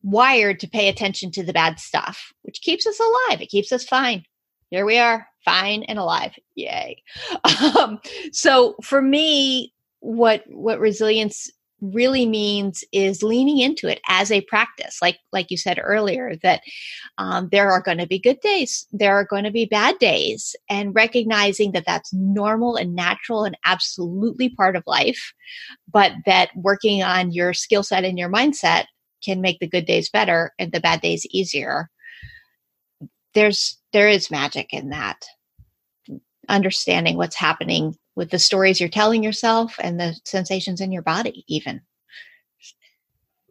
[0.01, 3.41] wired to pay attention to the bad stuff, which keeps us alive.
[3.41, 4.23] It keeps us fine.
[4.69, 6.33] Here we are, fine and alive.
[6.55, 7.03] Yay.
[7.77, 7.99] Um,
[8.31, 11.49] so for me, what what resilience
[11.83, 14.99] really means is leaning into it as a practice.
[15.01, 16.61] Like like you said earlier that
[17.17, 20.55] um, there are going to be good days there are going to be bad days
[20.69, 25.33] and recognizing that that's normal and natural and absolutely part of life
[25.91, 28.85] but that working on your skill set and your mindset
[29.23, 31.89] can make the good days better and the bad days easier.
[33.33, 35.23] There's there is magic in that.
[36.49, 41.43] Understanding what's happening with the stories you're telling yourself and the sensations in your body
[41.47, 41.81] even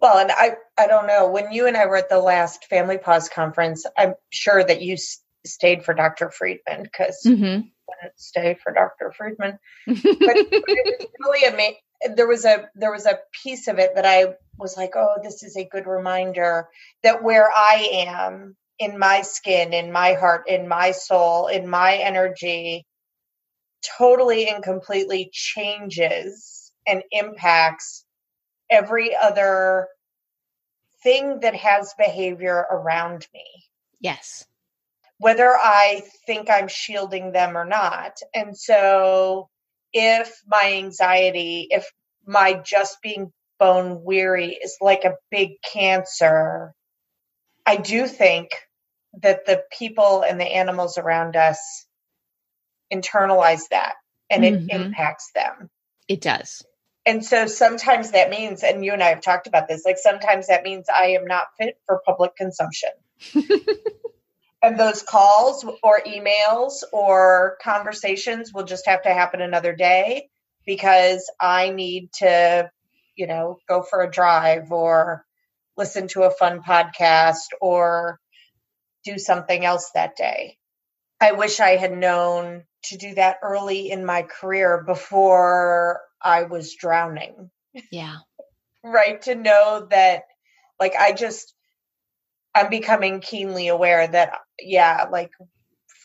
[0.01, 2.99] Well, and I I don't know when you and I were at the last Family
[2.99, 3.87] Paws conference.
[3.97, 6.31] I'm sure that you s- stayed for Dr.
[6.31, 7.63] Friedman because mm-hmm.
[8.03, 9.13] didn't stay for Dr.
[9.17, 9.59] Friedman.
[9.87, 11.77] But, but it was really amazing.
[12.17, 15.43] There was a there was a piece of it that I was like, oh, this
[15.43, 16.69] is a good reminder
[17.03, 21.97] that where I am in my skin, in my heart, in my soul, in my
[21.97, 22.87] energy,
[23.83, 28.05] totally and completely changes and impacts
[28.71, 29.89] every other
[31.03, 33.45] thing that has behavior around me,
[34.01, 34.45] yes
[35.23, 38.19] whether I think I'm shielding them or not.
[38.35, 39.49] And so,
[39.93, 41.89] if my anxiety, if
[42.27, 46.75] my just being bone weary is like a big cancer,
[47.65, 48.49] I do think
[49.21, 51.87] that the people and the animals around us
[52.93, 53.95] internalize that
[54.31, 54.71] and it Mhm.
[54.71, 55.71] impacts them.
[56.09, 56.63] it does
[57.05, 60.47] And so sometimes that means, and you and I have talked about this, like sometimes
[60.47, 62.91] that means I am not fit for public consumption.
[64.63, 70.29] and those calls or emails or conversations will just have to happen another day
[70.65, 72.71] because I need to,
[73.17, 75.25] you know, go for a drive or
[75.77, 78.21] listen to a fun podcast or
[79.05, 80.57] do something else that day.
[81.21, 86.75] I wish I had known to do that early in my career before I was
[86.75, 87.51] drowning.
[87.91, 88.17] Yeah.
[88.85, 90.25] Right to know that
[90.83, 91.55] like i just
[92.55, 95.31] i'm becoming keenly aware that yeah like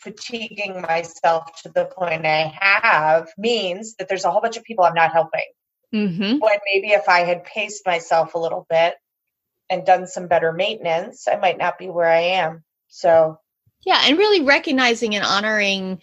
[0.02, 4.84] fatiguing myself to the point i have means that there's a whole bunch of people
[4.84, 5.50] i'm not helping.
[5.92, 6.38] Mm-hmm.
[6.38, 8.94] when maybe if i had paced myself a little bit
[9.70, 12.62] and done some better maintenance i might not be where i am.
[12.88, 13.38] So
[13.84, 16.00] yeah and really recognizing and honoring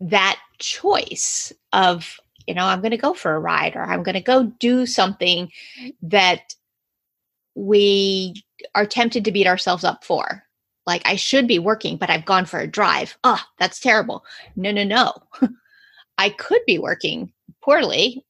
[0.00, 4.14] that choice of you know i'm going to go for a ride or i'm going
[4.14, 5.50] to go do something
[6.02, 6.54] that
[7.54, 8.34] we
[8.74, 10.42] are tempted to beat ourselves up for.
[10.86, 13.16] Like i should be working but i've gone for a drive.
[13.24, 14.24] Oh that's terrible.
[14.54, 15.12] No no no.
[16.18, 17.32] I could be working
[17.62, 18.24] poorly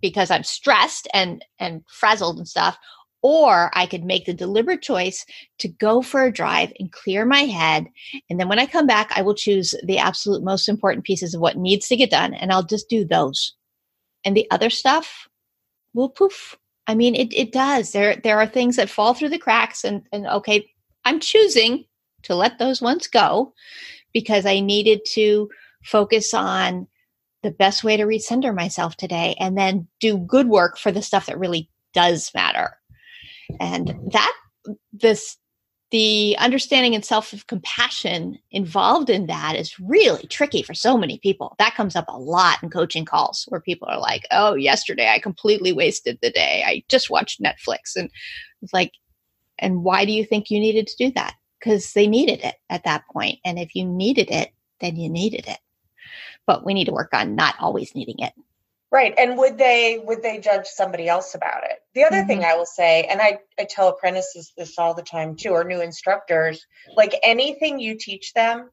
[0.00, 2.78] because i'm stressed and and frazzled and stuff
[3.22, 5.24] or i could make the deliberate choice
[5.58, 7.86] to go for a drive and clear my head
[8.28, 11.40] and then when i come back i will choose the absolute most important pieces of
[11.40, 13.54] what needs to get done and i'll just do those.
[14.24, 15.28] And the other stuff
[15.94, 16.56] will poof.
[16.86, 17.92] I mean it, it does.
[17.92, 20.68] There there are things that fall through the cracks and and okay
[21.04, 21.84] i'm choosing
[22.22, 23.52] to let those ones go
[24.12, 25.48] because i needed to
[25.84, 26.86] focus on
[27.42, 31.26] the best way to recenter myself today and then do good work for the stuff
[31.26, 32.78] that really does matter
[33.60, 34.32] and that
[34.92, 35.36] this
[35.92, 41.54] the understanding and self compassion involved in that is really tricky for so many people.
[41.58, 45.18] That comes up a lot in coaching calls where people are like, "Oh, yesterday I
[45.18, 46.64] completely wasted the day.
[46.66, 48.10] I just watched Netflix." And
[48.72, 48.92] like,
[49.58, 52.84] "And why do you think you needed to do that?" Because they needed it at
[52.84, 53.38] that point.
[53.44, 55.58] And if you needed it, then you needed it.
[56.46, 58.32] But we need to work on not always needing it.
[58.92, 59.14] Right.
[59.16, 61.78] And would they would they judge somebody else about it?
[61.94, 62.26] The other mm-hmm.
[62.26, 65.64] thing I will say, and I, I tell apprentices this all the time too, or
[65.64, 68.68] new instructors, like anything you teach them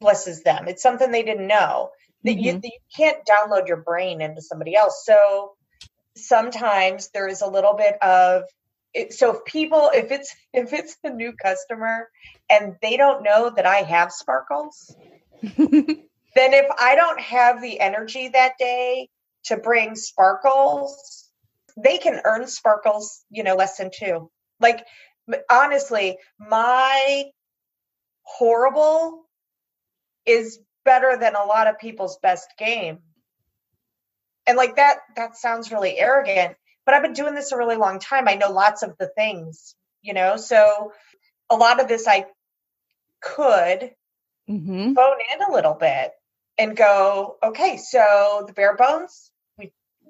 [0.00, 0.68] blesses them.
[0.68, 1.92] It's something they didn't know.
[2.24, 2.44] That mm-hmm.
[2.44, 5.02] you, you can't download your brain into somebody else.
[5.06, 5.52] So
[6.14, 8.42] sometimes there is a little bit of
[8.92, 12.10] it, so if people if it's if it's a new customer
[12.50, 14.94] and they don't know that I have sparkles,
[15.42, 16.04] then
[16.36, 19.08] if I don't have the energy that day
[19.44, 21.30] to bring sparkles,
[21.76, 24.30] they can earn sparkles, you know, less than two.
[24.60, 24.84] Like
[25.50, 27.24] honestly, my
[28.22, 29.24] horrible
[30.26, 32.98] is better than a lot of people's best game.
[34.46, 37.98] And like that that sounds really arrogant, but I've been doing this a really long
[37.98, 38.28] time.
[38.28, 40.36] I know lots of the things, you know.
[40.36, 40.92] So
[41.48, 42.26] a lot of this I
[43.20, 43.92] could
[44.48, 44.92] mm-hmm.
[44.94, 46.12] phone in a little bit
[46.58, 49.30] and go, okay, so the bare bones,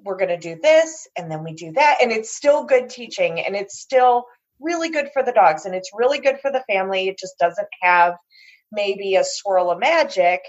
[0.05, 1.99] we we're gonna do this and then we do that.
[2.03, 4.27] And it's still good teaching and it's still
[4.61, 7.09] really good for the dogs and it's really good for the family.
[7.09, 8.15] It just doesn't have
[8.71, 10.41] maybe a swirl of magic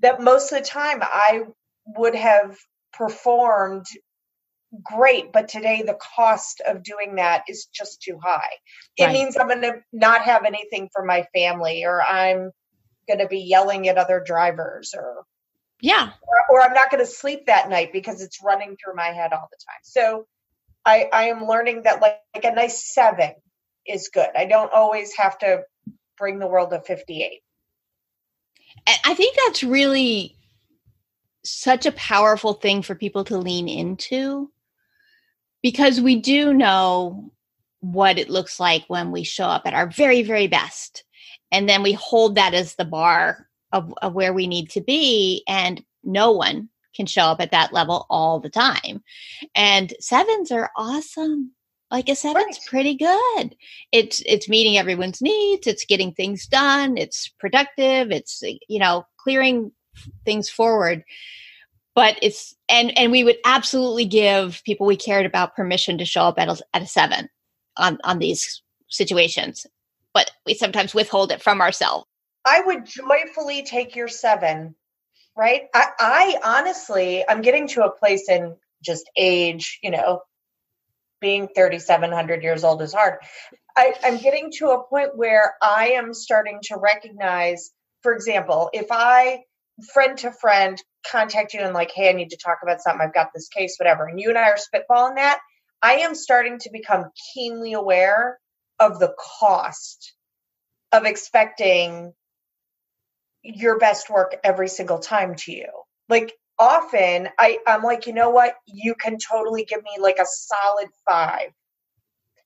[0.00, 1.42] that most of the time I
[1.96, 2.56] would have
[2.92, 3.86] performed
[4.82, 8.48] great but today the cost of doing that is just too high
[8.96, 9.12] it right.
[9.12, 12.50] means i'm going to not have anything for my family or i'm
[13.06, 15.24] going to be yelling at other drivers or
[15.82, 16.10] yeah.
[16.22, 19.32] Or, or i'm not going to sleep that night because it's running through my head
[19.32, 19.80] all the time.
[19.82, 20.26] So
[20.86, 23.32] i i am learning that like, like a nice seven
[23.86, 24.30] is good.
[24.34, 25.64] I don't always have to
[26.16, 27.42] bring the world to 58
[28.86, 30.36] and i think that's really
[31.44, 34.52] such a powerful thing for people to lean into
[35.62, 37.32] because we do know
[37.80, 41.04] what it looks like when we show up at our very, very best.
[41.50, 45.42] And then we hold that as the bar of, of where we need to be.
[45.48, 49.02] And no one can show up at that level all the time.
[49.54, 51.52] And sevens are awesome.
[51.90, 52.66] Like a seven's right.
[52.68, 53.54] pretty good.
[53.92, 59.72] It's it's meeting everyone's needs, it's getting things done, it's productive, it's you know, clearing
[60.24, 61.04] things forward
[61.94, 66.22] but it's and and we would absolutely give people we cared about permission to show
[66.22, 67.28] up at a, at a seven
[67.76, 69.66] on on these situations
[70.14, 72.06] but we sometimes withhold it from ourselves
[72.44, 74.74] i would joyfully take your seven
[75.36, 80.22] right i i honestly i'm getting to a place in just age you know
[81.20, 83.18] being 3700 years old is hard
[83.76, 87.70] I, i'm getting to a point where i am starting to recognize
[88.02, 89.42] for example if i
[89.92, 93.00] friend to friend contact you and like, hey, I need to talk about something.
[93.06, 94.06] I've got this case, whatever.
[94.06, 95.40] And you and I are spitballing that.
[95.82, 98.38] I am starting to become keenly aware
[98.80, 100.14] of the cost
[100.92, 102.12] of expecting
[103.42, 105.68] your best work every single time to you.
[106.08, 108.54] Like often I, I'm like, you know what?
[108.66, 111.50] You can totally give me like a solid five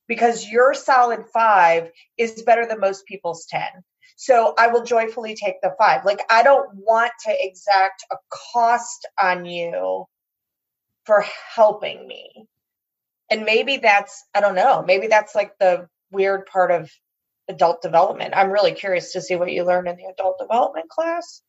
[0.08, 3.60] because your solid five is better than most people's 10.
[4.16, 6.04] So I will joyfully take the five.
[6.04, 8.16] Like, I don't want to exact a
[8.52, 10.06] cost on you
[11.04, 12.46] for helping me.
[13.30, 16.90] And maybe that's, I don't know, maybe that's like the weird part of
[17.48, 18.34] adult development.
[18.36, 21.42] I'm really curious to see what you learn in the adult development class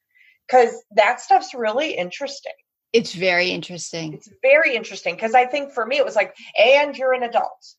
[0.47, 2.53] because that stuff's really interesting.
[2.93, 4.13] It's very interesting.
[4.13, 7.75] It's very interesting because I think for me, it was like, and you're an adult.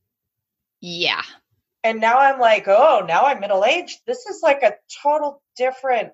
[0.81, 1.23] Yeah
[1.85, 6.13] and now i'm like oh now i'm middle aged this is like a total different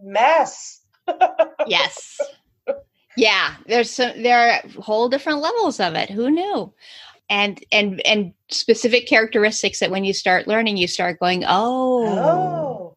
[0.00, 0.80] mess
[1.66, 2.18] yes
[3.16, 6.72] yeah there's some there are whole different levels of it who knew
[7.28, 12.96] and and and specific characteristics that when you start learning you start going oh oh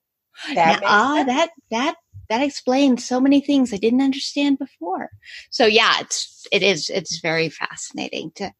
[0.55, 1.95] that now, ah, that that
[2.29, 5.09] that explains so many things i didn't understand before.
[5.49, 8.51] So yeah it's it is it's very fascinating to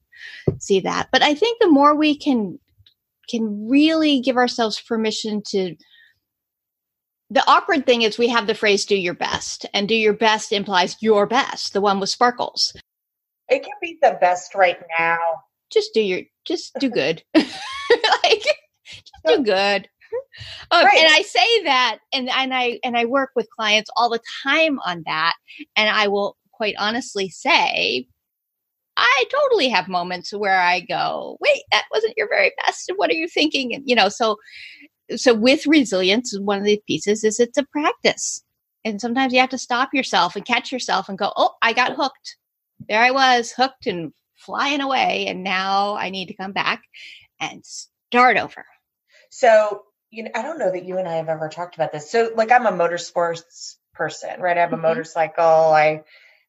[0.58, 1.10] see that.
[1.12, 2.60] But i think the more we can
[3.29, 5.75] can really give ourselves permission to
[7.29, 10.52] the awkward thing is we have the phrase do your best and do your best
[10.52, 12.73] implies your best the one with sparkles.
[13.48, 15.19] It can be the best right now
[15.69, 18.43] just do your just do good like
[18.85, 19.87] just do good
[20.71, 20.99] um, right.
[20.99, 24.79] and i say that and, and i and i work with clients all the time
[24.85, 25.33] on that
[25.75, 28.05] and i will quite honestly say
[28.99, 32.91] I totally have moments where I go, wait, that wasn't your very best.
[32.97, 33.73] What are you thinking?
[33.73, 34.37] And, you know, so,
[35.15, 38.43] so with resilience, one of the pieces is it's a practice.
[38.83, 41.95] And sometimes you have to stop yourself and catch yourself and go, oh, I got
[41.95, 42.35] hooked.
[42.89, 45.27] There I was, hooked and flying away.
[45.27, 46.83] And now I need to come back
[47.40, 48.65] and start over.
[49.29, 52.12] So, you know, I don't know that you and I have ever talked about this.
[52.12, 54.58] So, like, I'm a motorsports person, right?
[54.58, 54.81] I have a Mhm.
[54.81, 56.04] motorcycle, I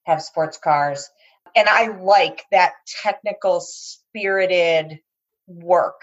[0.04, 1.08] have sports cars,
[1.56, 2.72] and I like that
[3.02, 5.00] technical, spirited
[5.46, 6.00] work.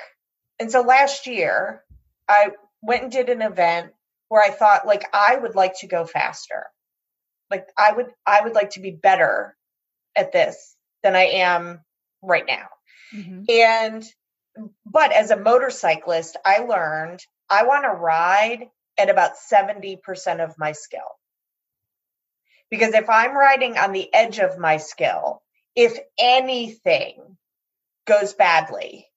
[0.59, 1.83] And so last year,
[2.27, 3.93] I went and did an event
[4.29, 6.67] where I thought like I would like to go faster.
[7.51, 9.57] Like I would I would like to be better
[10.15, 10.76] at this
[11.07, 11.79] than I am
[12.21, 12.67] right now.
[13.15, 13.49] Mhm.
[13.49, 14.03] And
[14.85, 20.73] but as a motorcyclist, I learned I want to ride at about 70% of my
[20.73, 21.07] skill.
[22.69, 25.41] Because if I'm riding on the edge of my skill,
[25.75, 27.37] if anything
[28.05, 29.07] goes badly,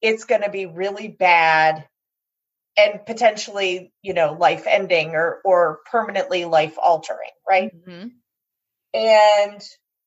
[0.00, 1.86] it's going to be really bad
[2.78, 7.72] and potentially, you know, life ending or or permanently life altering, right?
[7.74, 8.12] Mhm.
[8.94, 9.62] And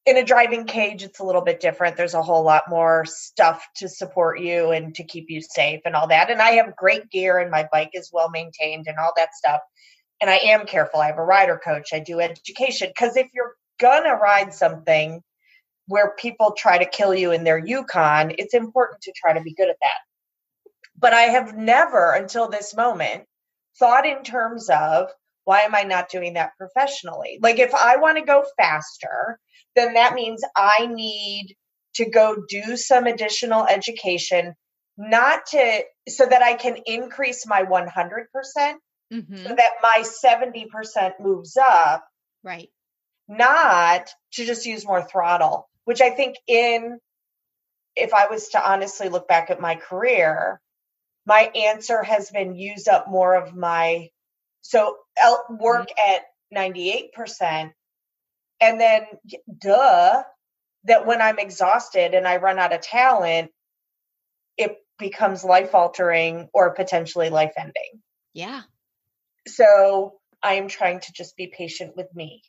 [0.06, 1.98] in a driving cage, it's a little bit different.
[1.98, 5.96] There's a whole lot more stuff to support you and to keep you safe and
[5.96, 6.30] all that.
[6.32, 9.62] And I have great gear and my bike is well maintained and all that stuff.
[10.22, 11.00] And I am careful.
[11.00, 11.90] I have a rider coach.
[11.94, 12.90] I do education.
[12.90, 15.22] Because if you're gonna ride something
[15.88, 19.54] where people try to kill you in their Yukon, it's important to try to be
[19.54, 20.72] good at that.
[20.98, 23.26] But I have never until this moment
[23.78, 25.10] thought in terms of
[25.46, 27.40] why am I not doing that professionally?
[27.42, 29.40] Like if I want to go faster,
[29.76, 31.56] then that means I need
[31.96, 34.56] to go do some additional education,
[34.98, 38.80] not to so that I can increase my 100%,
[39.12, 39.48] Mhm.
[39.48, 42.06] so that my 70% moves up,
[42.44, 42.70] Right.
[43.28, 47.00] not to just use more throttle, which I think in
[47.96, 50.62] if I was to honestly look back at my career,
[51.26, 54.10] my answer has been use up more of my
[54.62, 54.98] so
[55.50, 57.74] work at 98%
[58.62, 59.04] and then
[59.60, 60.24] duh
[60.86, 63.52] that when i'm exhausted and i run out of talent
[64.58, 68.02] it becomes life altering or potentially life ending
[68.34, 68.62] Yeah.
[69.48, 72.42] so i am trying to just be patient with me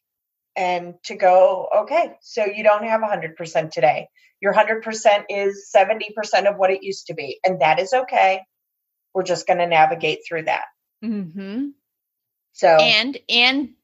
[0.56, 4.08] and to go okay so you don't have 100% today
[4.42, 8.40] your 100% is 70% of what it used to be and that is okay
[9.14, 10.64] we're just going to navigate through that
[11.04, 11.72] Mhm.
[12.52, 13.74] so and and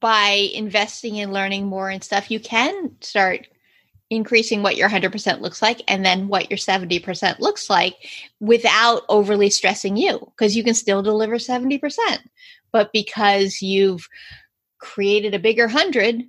[0.00, 3.46] by investing in learning more and stuff you can start
[4.10, 7.94] increasing what your 100% looks like and then what your 70% looks like
[8.40, 11.80] without overly stressing you because you can still deliver 70%
[12.72, 14.08] but because you've
[14.78, 16.24] created a bigger 100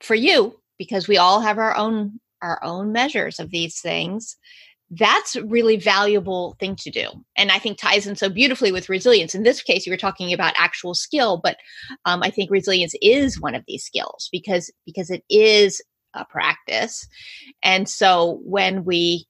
[0.00, 4.36] for you because we all have our own our own measures of these things
[4.92, 7.08] that's a really valuable thing to do.
[7.36, 9.34] And i think ties in so beautifully with resilience.
[9.34, 11.56] In this case you were talking about actual skill but
[12.04, 15.80] um, i think resilience is one of these skills because because it is
[16.14, 17.06] a practice.
[17.62, 19.26] And so when we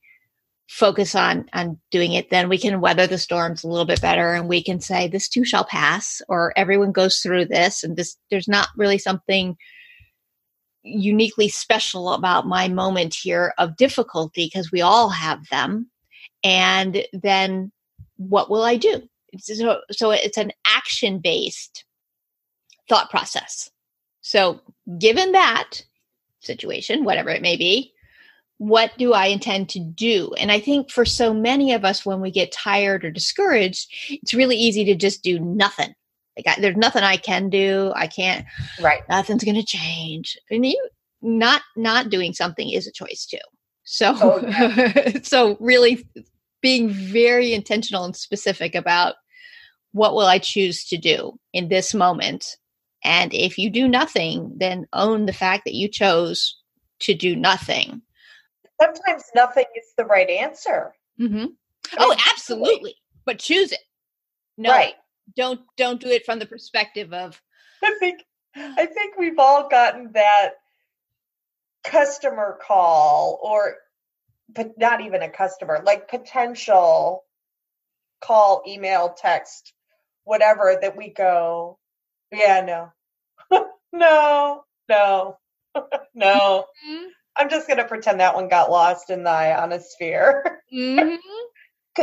[0.69, 4.35] focus on on doing it then we can weather the storms a little bit better
[4.35, 8.17] and we can say this too shall pass or everyone goes through this and this
[8.31, 9.57] there's not really something
[10.83, 15.91] uniquely special about my moment here of difficulty because we all have them.
[16.43, 17.71] And then
[18.17, 19.03] what will i do?
[19.39, 21.85] So, so it's an action based
[22.89, 23.71] thought process.
[24.21, 24.61] So
[24.99, 25.83] given that
[26.41, 27.93] situation whatever it may be
[28.57, 30.33] what do i intend to do?
[30.39, 34.35] And i think for so many of us when we get tired or discouraged it's
[34.35, 35.95] really easy to just do nothing
[36.37, 37.93] like I, there's nothing i can do.
[37.95, 38.45] I can't
[38.81, 39.03] right.
[39.09, 40.39] nothing's going to change.
[40.51, 40.89] And you
[41.23, 43.39] not not doing something is a choice too.
[43.85, 45.19] So Oh, yeah.
[45.23, 46.07] so really
[46.63, 49.15] being very intentional and specific about
[49.93, 52.57] what will i choose to do in this moment.
[53.03, 56.57] And if you do nothing then own the fact that you chose
[57.01, 58.03] to do nothing.
[58.81, 60.95] Sometimes nothing is the right answer.
[61.21, 61.47] Mm-hmm.
[61.99, 62.95] Oh absolutely.
[63.27, 63.81] But choose it.
[64.57, 64.95] No right
[65.37, 67.41] don't don't do it from the perspective of
[67.83, 68.23] I think
[68.57, 70.51] I think we've all gotten that
[71.85, 73.77] customer call or
[74.49, 77.25] but not even a customer, like potential
[78.21, 79.73] call, email, text,
[80.25, 81.79] whatever that we go,
[82.33, 82.61] yeah,
[83.51, 83.67] no.
[83.93, 85.39] no, no.
[86.15, 86.65] no.
[87.37, 91.19] I'm just going to pretend that one got lost in the ionosphere Mhm.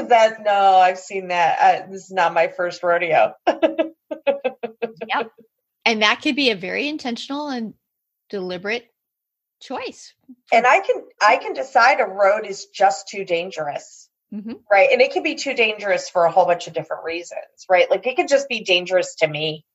[0.01, 1.59] Cuz that no, I've seen that.
[1.59, 3.33] Uh, this is not my first rodeo.
[5.07, 5.23] Yeah,
[5.85, 7.73] and that could be a very intentional and
[8.29, 8.85] deliberate
[9.61, 10.13] choice
[10.51, 14.09] and i can i can decide a road is just too dangerous.
[14.33, 14.59] Mhm.
[14.71, 14.89] right?
[14.91, 17.89] And it can be too dangerous for a whole bunch of different reasons right?
[17.89, 19.65] Like it could just be dangerous to me.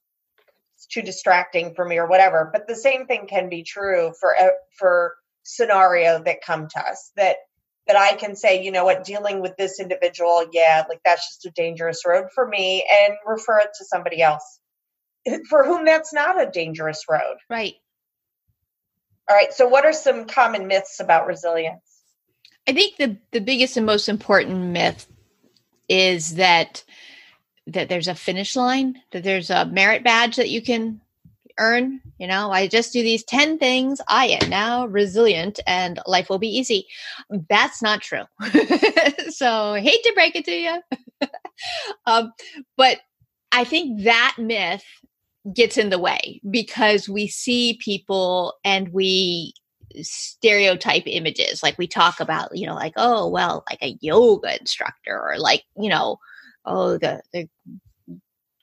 [0.77, 2.51] It's too distracting for me or whatever.
[2.53, 5.14] But the same thing can be true for e- for
[5.45, 7.37] scenario that come to us that
[7.87, 11.47] that i can say you know what dealing with this individual yeah like that's just
[11.47, 14.61] a dangerous road for me and refer it to somebody else
[15.49, 17.37] for whom that's not a dangerous road.
[17.49, 17.74] Right.
[19.28, 19.53] All right.
[19.53, 21.83] So, what are some common myths about resilience?
[22.66, 25.07] I think the the biggest and most important myth
[25.89, 26.85] is that
[27.68, 31.01] that there's a finish line, that there's a merit badge that you can
[31.59, 32.01] earn.
[32.19, 34.01] You know, I just do these 10 things.
[34.09, 36.87] I am now resilient and life will be easy.
[37.49, 38.25] That's not true.
[39.31, 40.83] so, hate to break it to you.
[42.07, 42.33] um,
[42.77, 42.99] but
[43.53, 44.85] I think that myth
[45.55, 49.53] gets in the way because we see people and we
[50.01, 55.21] stereotype images like we talk about you know like oh well like a yoga instructor
[55.21, 56.17] or like you know
[56.65, 57.47] oh the the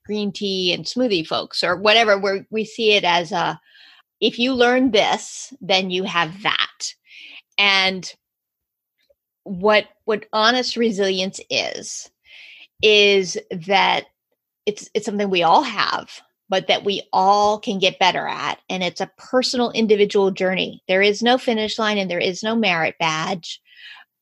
[0.09, 3.59] green tea and smoothie folks or whatever where we see it as a
[4.19, 6.93] if you learn this then you have that
[7.59, 8.15] and
[9.43, 12.09] what what honest resilience is
[12.81, 14.05] is that
[14.65, 18.59] it's it's something we all have but that we all can get better at.
[18.69, 20.81] And it's a personal, individual journey.
[20.87, 23.61] There is no finish line and there is no merit badge,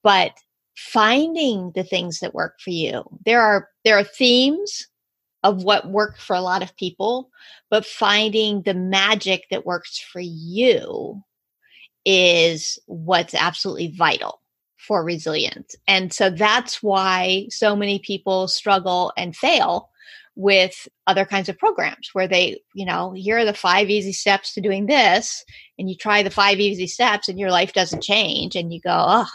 [0.03, 0.31] but
[0.75, 3.03] finding the things that work for you.
[3.25, 4.88] There are, there are themes
[5.47, 7.29] of what work for a lot of people,
[7.69, 11.21] but finding the magic that works for you
[12.05, 14.41] is what's absolutely vital
[14.77, 15.75] for resilience.
[15.87, 19.89] And so that's why so many people struggle and fail
[20.35, 24.53] with other kinds of programs where they, you know, here are the five easy steps
[24.53, 25.43] to doing this,
[25.79, 28.91] and you try the five easy steps and your life doesn't change, and you go,
[28.93, 29.27] oh,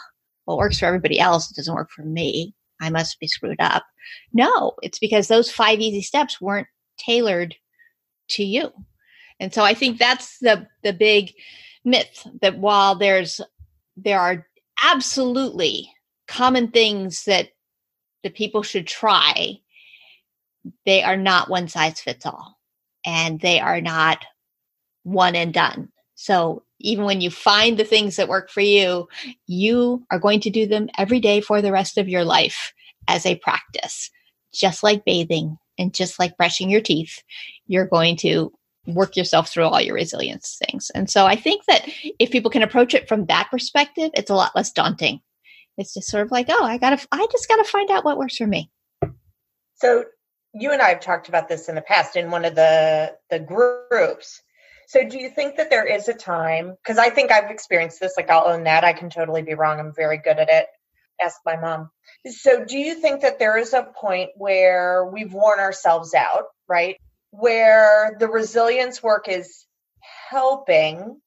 [0.47, 2.55] well, it works for everybody else, it doesn't work for me.
[2.83, 3.85] I must be screwed up.
[4.33, 6.69] No, it's because those five easy steps weren't
[6.99, 7.55] tailored
[8.31, 8.71] to you.
[9.41, 11.33] And so I think that's the the big
[11.85, 13.41] myth that while there's
[13.97, 14.47] there are
[14.85, 15.91] absolutely
[16.29, 17.51] common things that
[18.23, 19.59] the people should try
[20.87, 22.59] they are not one size fits all
[23.05, 24.25] and they are not
[25.03, 25.89] one and done.
[26.15, 29.09] So even when you find the things that work for you,
[29.47, 32.73] you are going to do them every day for the rest of your life
[33.09, 34.11] as a practice.
[34.53, 37.23] Just like bathing and just like brushing your teeth,
[37.67, 38.53] you're going to
[38.87, 40.91] work yourself through all your resilience things.
[40.95, 44.35] And so I think that if people can approach it from that perspective, it's a
[44.35, 45.21] lot less daunting.
[45.79, 48.05] It's just sort of like, oh, I got to I just got to find out
[48.05, 48.71] what works for me.
[49.77, 50.05] So
[50.55, 53.39] you and I have talked about this in the past in one of the the
[53.39, 54.43] groups.
[54.93, 58.13] So do you think that there is a time because I think I've experienced this
[58.15, 60.67] like I'll own that I can totally be wrong I'm very good at it
[61.19, 61.89] ask my mom.
[62.27, 66.97] So do you think that there is a point where we've worn ourselves out, right?
[67.31, 69.65] Where the resilience work is
[70.29, 71.21] helping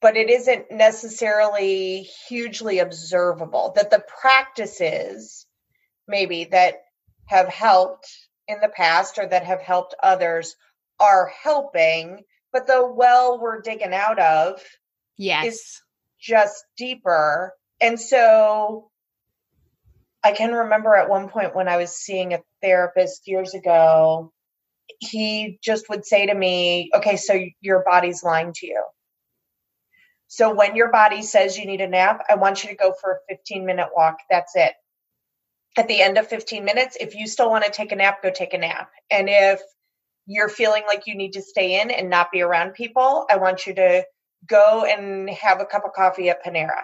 [0.00, 5.46] but it isn't necessarily hugely observable that the practices
[6.06, 6.76] maybe that
[7.26, 8.06] have helped
[8.46, 10.54] in the past or that have helped others
[11.00, 12.20] are helping,
[12.56, 14.62] but the well we're digging out of
[15.18, 15.44] yes.
[15.44, 15.82] is
[16.18, 17.52] just deeper.
[17.82, 18.90] And so
[20.24, 24.32] I can remember at one point when I was seeing a therapist years ago,
[25.00, 28.82] he just would say to me, Okay, so your body's lying to you.
[30.28, 33.12] So when your body says you need a nap, I want you to go for
[33.12, 34.16] a 15 minute walk.
[34.30, 34.72] That's it
[35.76, 38.30] at the end of 15 minutes, if you still want to take a nap, go
[38.30, 38.90] take a nap.
[39.10, 39.60] And if
[40.26, 43.66] you're feeling like you need to stay in and not be around people, I want
[43.66, 44.04] you to
[44.48, 46.82] go and have a cup of coffee at Panera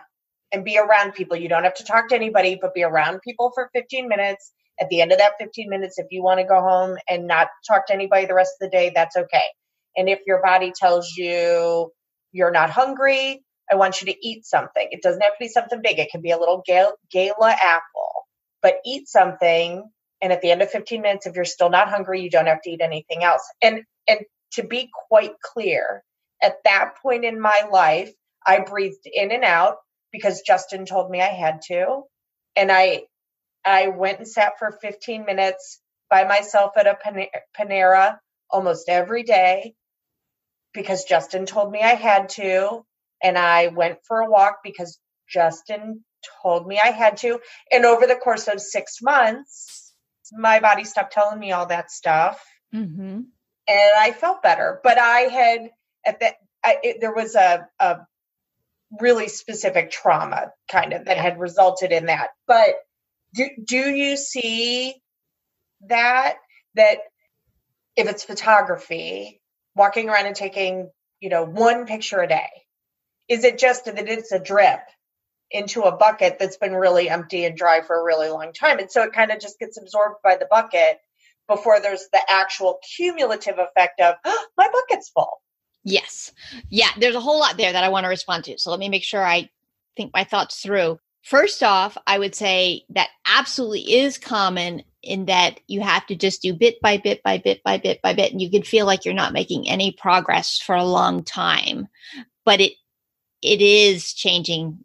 [0.53, 1.37] and be around people.
[1.37, 4.53] You don't have to talk to anybody, but be around people for 15 minutes.
[4.81, 7.49] At the end of that 15 minutes, if you want to go home and not
[7.69, 9.45] talk to anybody the rest of the day, that's okay.
[9.97, 11.93] And if your body tells you
[12.33, 14.89] you're not hungry, I want you to eat something.
[14.91, 15.99] It doesn't have to be something big.
[15.99, 18.13] It can be a little gala apple
[18.63, 19.91] but eat something
[20.23, 22.63] and at the end of 15 minutes if you're still not hungry you don't have
[22.63, 23.43] to eat anything else.
[23.63, 24.21] And and
[24.55, 26.05] to be quite clear
[26.43, 28.13] at that point in my life
[28.47, 29.77] i breathed in and out
[30.13, 32.03] because justin told me i had to.
[32.57, 33.05] And i
[33.65, 36.99] i went and sat for 15 minutes by myself at a
[37.59, 38.19] panera
[38.51, 39.75] almost every day
[40.75, 42.85] because justin told me i had to.
[43.23, 44.99] And i went for a walk because
[45.29, 46.05] justin
[46.43, 47.41] told me I had to.
[47.73, 49.92] And over the course of six months,
[50.33, 52.43] my body stopped telling me all that stuff.
[52.75, 53.21] Mm-hmm.
[53.69, 54.81] And I felt better.
[54.83, 55.71] But I had,
[56.05, 57.99] at that, it, there was a, a
[59.01, 62.31] really specific trauma kind of that had resulted in that.
[62.47, 62.75] But
[63.35, 64.95] do, do you see
[65.89, 66.37] that?
[66.75, 66.99] That
[67.97, 69.41] if it's photography,
[69.75, 72.49] walking around and taking, you know, one picture a day,
[73.29, 74.81] is it just that it's a drip
[75.53, 78.79] into a bucket that's been really empty and dry for a really long time.
[78.79, 81.01] And so it kind of just gets absorbed by the bucket.
[81.49, 85.43] before there's the actual cumulative effect of oh, my bucket's full.
[85.85, 86.33] Yes.
[86.71, 88.59] Yeah, there's a whole lot there that I want to respond to.
[88.59, 89.51] So let me make sure I
[89.97, 90.99] think my thoughts through.
[91.23, 96.43] First off, I would say that absolutely is common in that you have to just
[96.43, 99.05] do bit by bit by bit by bit by bit and you can feel like
[99.05, 101.89] you're not making any progress for a long time.
[102.45, 102.73] But it
[103.43, 104.85] it is changing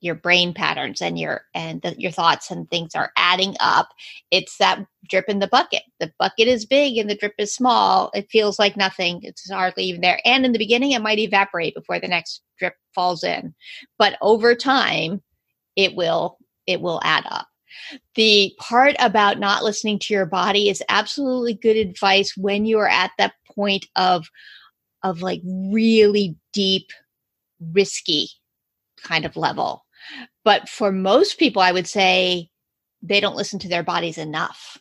[0.00, 3.88] your brain patterns and your and the, your thoughts and things are adding up
[4.30, 5.82] it's that drip in the bucket.
[5.98, 8.10] The bucket is big and the drip is small.
[8.14, 9.20] It feels like nothing.
[9.22, 10.20] It's hardly even there.
[10.24, 13.54] And in the beginning it might evaporate before the next drip falls in.
[13.98, 15.22] But over time
[15.76, 17.46] it will it will add up.
[18.14, 22.88] The part about not listening to your body is absolutely good advice when you are
[22.88, 24.28] at that point of
[25.02, 26.90] of like really deep
[27.72, 28.28] risky
[29.02, 29.84] kind of level
[30.44, 32.50] but for most people, I would say
[33.02, 34.78] they don't listen to their bodies enough.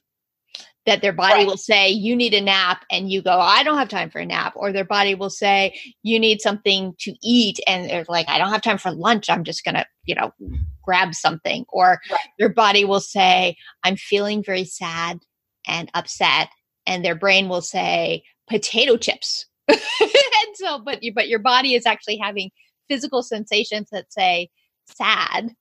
[0.85, 1.47] That their body right.
[1.47, 2.85] will say, You need a nap.
[2.89, 4.53] And you go, I don't have time for a nap.
[4.55, 7.59] Or their body will say, You need something to eat.
[7.67, 9.29] And they're like, I don't have time for lunch.
[9.29, 10.31] I'm just going to, you know,
[10.81, 11.65] grab something.
[11.69, 12.19] Or right.
[12.39, 15.19] their body will say, I'm feeling very sad
[15.67, 16.49] and upset.
[16.87, 19.45] And their brain will say, Potato chips.
[19.67, 19.79] and
[20.55, 22.49] so, but you, but your body is actually having
[22.87, 24.49] physical sensations that say,
[24.95, 25.53] sad.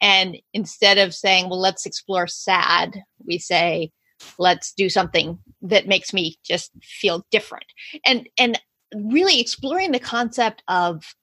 [0.00, 3.90] And instead of saying, well, let's explore sad, we say,
[4.38, 7.66] let's do something that makes me just feel different.
[8.06, 8.60] And and
[8.94, 11.14] really exploring the concept of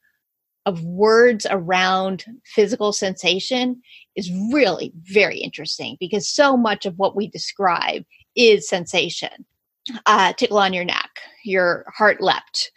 [0.66, 3.82] of words around physical sensation
[4.16, 8.04] is really very interesting because so much of what we describe
[8.36, 9.45] is sensation.
[10.06, 11.10] Uh, tickle on your neck,
[11.43, 12.72] your heart leapt,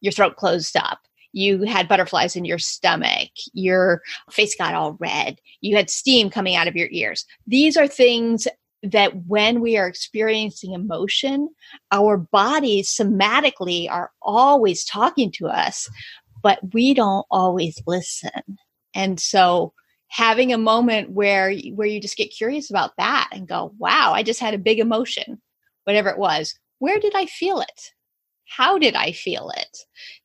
[0.00, 1.00] your throat closed up,
[1.32, 6.56] you had butterflies in your stomach, your face got all red, you had steam coming
[6.56, 7.24] out of your ears.
[7.46, 8.46] These are things
[8.82, 11.48] that when we are experiencing emotion,
[11.92, 15.88] our bodies somatically are always talking to us,
[16.42, 18.58] but we don't always listen.
[18.94, 19.74] And so
[20.08, 24.22] having a moment where where you just get curious about that and go, "Wow, I
[24.22, 25.40] just had a big emotion."
[25.84, 27.92] Whatever it was, where did I feel it?
[28.50, 29.78] How did I feel it?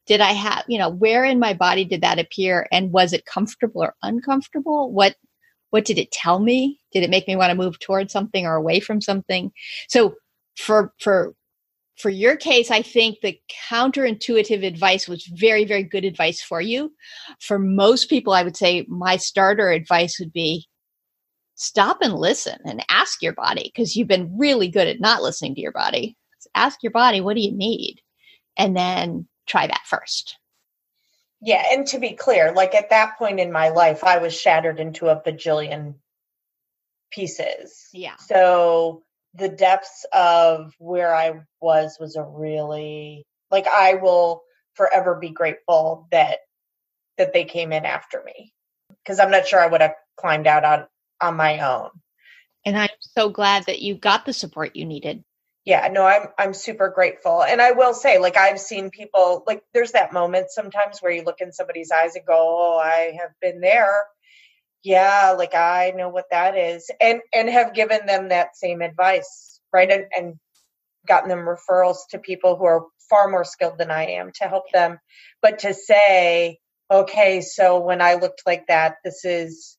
[0.07, 3.25] Did I have, you know, where in my body did that appear and was it
[3.25, 4.91] comfortable or uncomfortable?
[4.91, 5.15] What
[5.69, 6.79] what did it tell me?
[6.91, 9.51] Did it make me want to move towards something or away from something?
[9.87, 10.15] So
[10.57, 11.35] for for
[11.97, 16.91] for your case, I think the counterintuitive advice was very, very good advice for you.
[17.39, 20.67] For most people, I would say my starter advice would be
[21.55, 25.55] stop and listen and ask your body because you've been really good at not listening
[25.55, 26.17] to your body.
[26.53, 28.01] Ask your body, what do you need?
[28.57, 30.37] And then try that first.
[31.41, 34.79] Yeah, and to be clear, like at that point in my life, I was shattered
[34.79, 35.95] into a bajillion
[37.11, 37.87] pieces.
[37.93, 38.15] Yeah.
[38.17, 39.03] So
[39.35, 44.43] the depths of where I was was a really like I will
[44.73, 46.39] forever be grateful that
[47.17, 48.53] that they came in after me
[49.03, 50.87] because I'm not sure I would have climbed out on
[51.21, 51.89] on my own.
[52.65, 55.23] And I'm so glad that you got the support you needed
[55.65, 57.43] yeah no i'm i'm super grateful.
[57.43, 61.23] And i will say like i've seen people like there's that moment sometimes where you
[61.23, 64.03] look in somebody's eyes and go oh i have been there.
[64.83, 66.89] Yeah like i know what that is.
[67.01, 69.91] And and have given them that same advice right?
[69.91, 70.35] And and
[71.07, 74.71] gotten them referrals to people who are far more skilled than i am to help
[74.71, 74.99] them.
[75.41, 76.59] But to say
[76.91, 79.77] okay so when i looked like that this is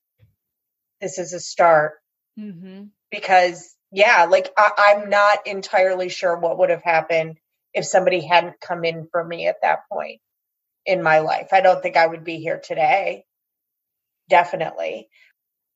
[1.01, 1.93] this is a start.
[2.39, 2.83] Mm-hmm.
[3.11, 7.37] because yeah, like I, I'm not entirely sure what would have happened
[7.73, 10.19] if somebody hadn't come in for me at that point
[10.85, 11.49] in my life.
[11.51, 13.25] I don't think I would be here today.
[14.29, 15.09] Definitely.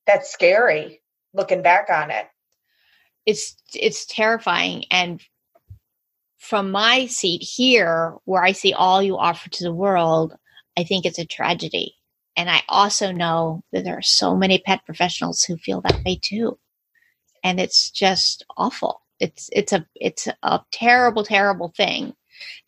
[0.08, 1.02] That's scary
[1.34, 2.28] looking back on it.
[3.26, 5.22] It's it's terrifying and
[6.40, 10.36] from my seat here where I see all you offer to the world,
[10.78, 11.94] I think it's a tragedy.
[12.36, 16.20] And I also know that there are so many pet professionals who feel that way
[16.22, 16.58] too
[17.44, 19.02] and it's just awful.
[19.20, 22.16] It's it's a it's a terrible terrible thing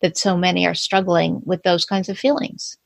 [0.01, 2.77] that so many are struggling with those kinds of feelings.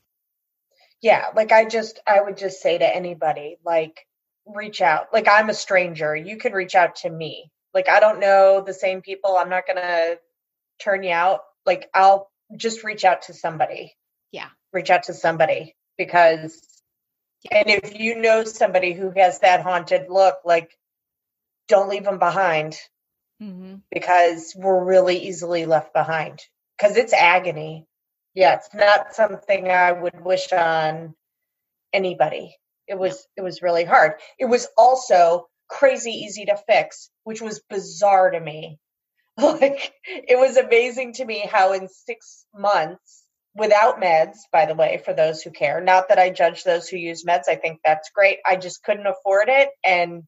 [1.00, 4.06] Yeah, like I just I would just say to anybody like
[4.46, 5.12] reach out.
[5.12, 6.16] Like I'm a stranger.
[6.16, 7.50] You can reach out to me.
[7.74, 9.36] Like I don't know the same people.
[9.36, 10.18] I'm not going to
[10.80, 11.40] turn you out.
[11.66, 13.94] Like I'll just reach out to somebody.
[14.32, 14.48] Yeah.
[14.72, 16.60] Reach out to somebody because
[17.50, 20.76] and if you know somebody who has that haunted look like
[21.68, 22.76] don't leave them behind
[23.42, 23.76] mm-hmm.
[23.90, 26.40] because we're really easily left behind
[26.78, 27.86] because it's agony.
[28.34, 31.14] Yeah, it's not something I would wish on
[31.92, 32.56] anybody.
[32.86, 34.14] It was it was really hard.
[34.38, 38.78] It was also crazy easy to fix, which was bizarre to me
[39.38, 45.00] like it was amazing to me how in six months without meds by the way
[45.04, 48.10] for those who care not that i judge those who use meds i think that's
[48.10, 50.24] great i just couldn't afford it and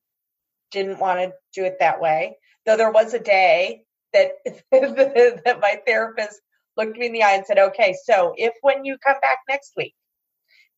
[0.70, 4.32] didn't want to do it that way though there was a day that
[4.70, 6.40] that my therapist
[6.76, 9.72] looked me in the eye and said okay so if when you come back next
[9.76, 9.94] week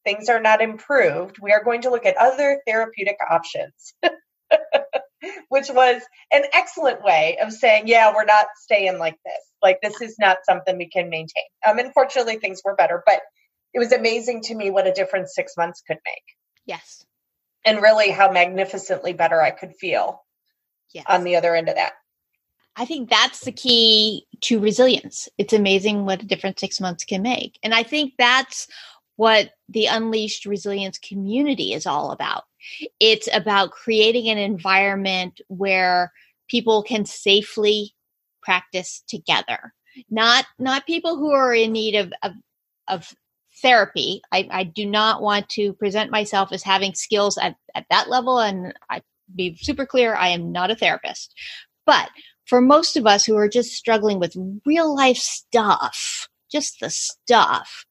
[0.04, 3.94] things are not improved we are going to look at other therapeutic options
[5.48, 9.38] which was an excellent way of saying, yeah, we're not staying like this.
[9.62, 11.44] Like this is not something we can maintain.
[11.66, 13.20] Um, unfortunately, things were better, but
[13.74, 16.22] it was amazing to me what a difference six months could make.
[16.66, 17.04] Yes.
[17.64, 20.24] And really how magnificently better I could feel
[20.92, 21.04] yes.
[21.08, 21.92] on the other end of that.
[22.74, 25.28] I think that's the key to resilience.
[25.36, 27.58] It's amazing what a difference six months can make.
[27.62, 28.66] And I think that's
[29.16, 32.44] what the Unleashed Resilience community is all about.
[32.98, 36.12] It's about creating an environment where
[36.48, 37.94] people can safely
[38.42, 39.74] practice together.
[40.10, 42.32] Not not people who are in need of of,
[42.88, 43.14] of
[43.62, 44.20] therapy.
[44.32, 48.38] I, I do not want to present myself as having skills at, at that level
[48.38, 49.02] and I
[49.34, 51.34] be super clear, I am not a therapist.
[51.86, 52.10] But
[52.46, 54.36] for most of us who are just struggling with
[54.66, 57.86] real life stuff, just the stuff,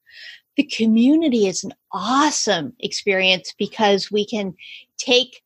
[0.56, 4.54] the community is an awesome experience because we can
[4.98, 5.42] take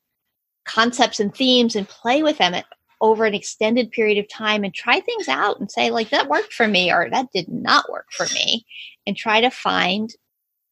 [0.64, 2.54] concepts and themes and play with them
[3.00, 6.52] over an extended period of time and try things out and say like that worked
[6.52, 8.64] for me or that did not work for me
[9.06, 10.14] and try to find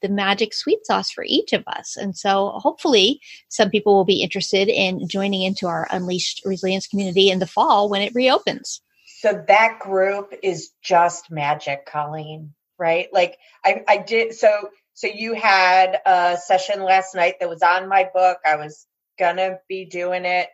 [0.02, 4.22] the magic sweet sauce for each of us and so hopefully some people will be
[4.22, 8.82] interested in joining into our unleashed resilience community in the fall when it reopens
[9.20, 13.08] so that group is just magic colleen right?
[13.12, 17.88] Like I, I did so so you had a session last night that was on
[17.88, 18.38] my book.
[18.46, 18.86] I was
[19.18, 20.48] gonna be doing it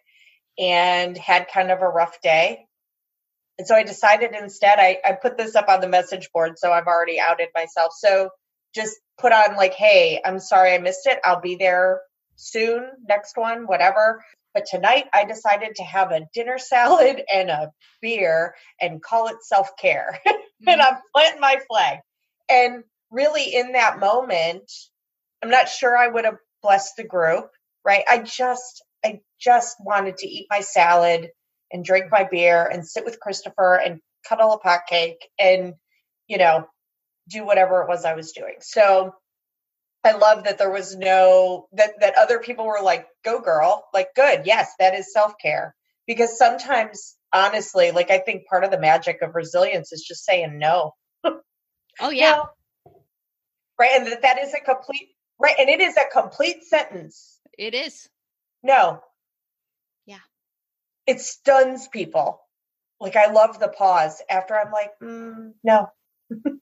[0.61, 2.67] and had kind of a rough day.
[3.59, 6.73] And so I decided instead I, I put this up on the message board, so
[6.73, 7.93] I've already outed myself.
[7.99, 8.31] So
[8.75, 11.19] just put on like, hey, I'm sorry I missed it.
[11.25, 12.01] I'll be there
[12.37, 14.25] soon, next one, whatever.
[14.55, 19.43] But tonight I decided to have a dinner salad and a beer and call it
[19.43, 20.21] self care.
[20.61, 20.73] Mm-hmm.
[20.73, 22.01] and I'm planting my flag.
[22.51, 24.71] And really, in that moment,
[25.43, 27.51] I'm not sure I would have blessed the group,
[27.83, 28.05] right?
[28.07, 31.31] I just, I just wanted to eat my salad
[31.73, 35.75] and drink my beer and sit with Christopher and cuddle a potcake and,
[36.27, 36.67] you know,
[37.29, 38.57] do whatever it was I was doing.
[38.61, 39.15] So
[40.05, 44.15] I love that there was no that that other people were like, "Go girl." Like,
[44.15, 44.47] "Good.
[44.47, 45.75] Yes, that is self-care."
[46.07, 50.59] Because sometimes honestly, like I think part of the magic of resilience is just saying
[50.59, 50.95] no.
[52.01, 52.45] Oh yeah.
[53.79, 53.93] right.
[53.97, 55.57] And that, that is a complete right.
[55.59, 57.39] And it is a complete sentence.
[57.59, 58.09] It is.
[58.63, 59.01] No.
[60.07, 60.19] Yeah.
[61.07, 62.41] It stuns people.
[63.01, 65.91] Like I love the pause after I'm like, mm, no.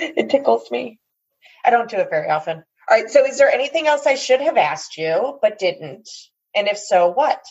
[0.00, 0.98] it tickles me.
[1.64, 2.56] I don't do it very often.
[2.56, 3.10] All right.
[3.10, 6.08] So is there anything else I should have asked you but didn't?
[6.54, 7.42] And if so, what?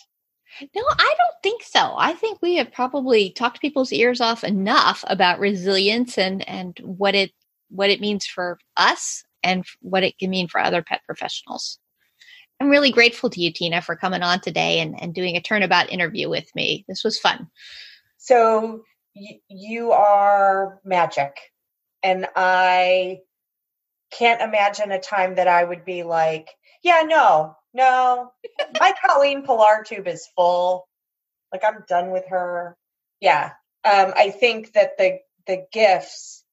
[0.76, 1.96] No, I don't think so.
[1.98, 7.16] I think we have probably talked people's ears off enough about resilience and and what
[7.16, 7.32] it
[7.70, 11.80] what it means for us and what it can mean for other pet professionals.
[12.60, 15.92] I'm really grateful to you, Tina, for coming on today and, and doing a turnabout
[15.92, 16.86] interview with me.
[16.88, 17.50] This was fun.
[18.18, 18.84] So
[19.16, 21.36] y- you are magic.
[22.04, 23.20] And I
[24.12, 26.50] can't imagine a time that I would be like,
[26.84, 28.32] yeah, no, no,
[28.80, 30.88] my Colleen Pelar tube is full.
[31.52, 32.78] Like I'm done with her.
[33.20, 33.52] Yeah.
[33.86, 36.44] Um, I think that the the gifts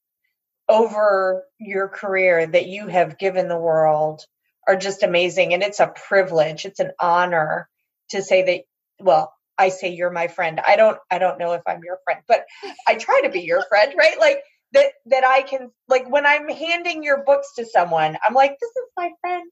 [0.69, 4.25] over your career that you have given the world
[4.71, 5.55] are just amazing.
[5.55, 6.65] And it's a privilege.
[6.65, 7.69] It's an honor
[8.11, 8.61] to say that
[9.05, 10.61] well, I say you're my friend.
[10.61, 12.45] I don't I don't know if I'm your friend, but
[12.87, 14.19] I try to be your friend, right?
[14.21, 14.43] Like
[14.73, 18.71] that that I can like when I'm handing your books to someone, I'm like, this
[18.71, 19.51] is my friend.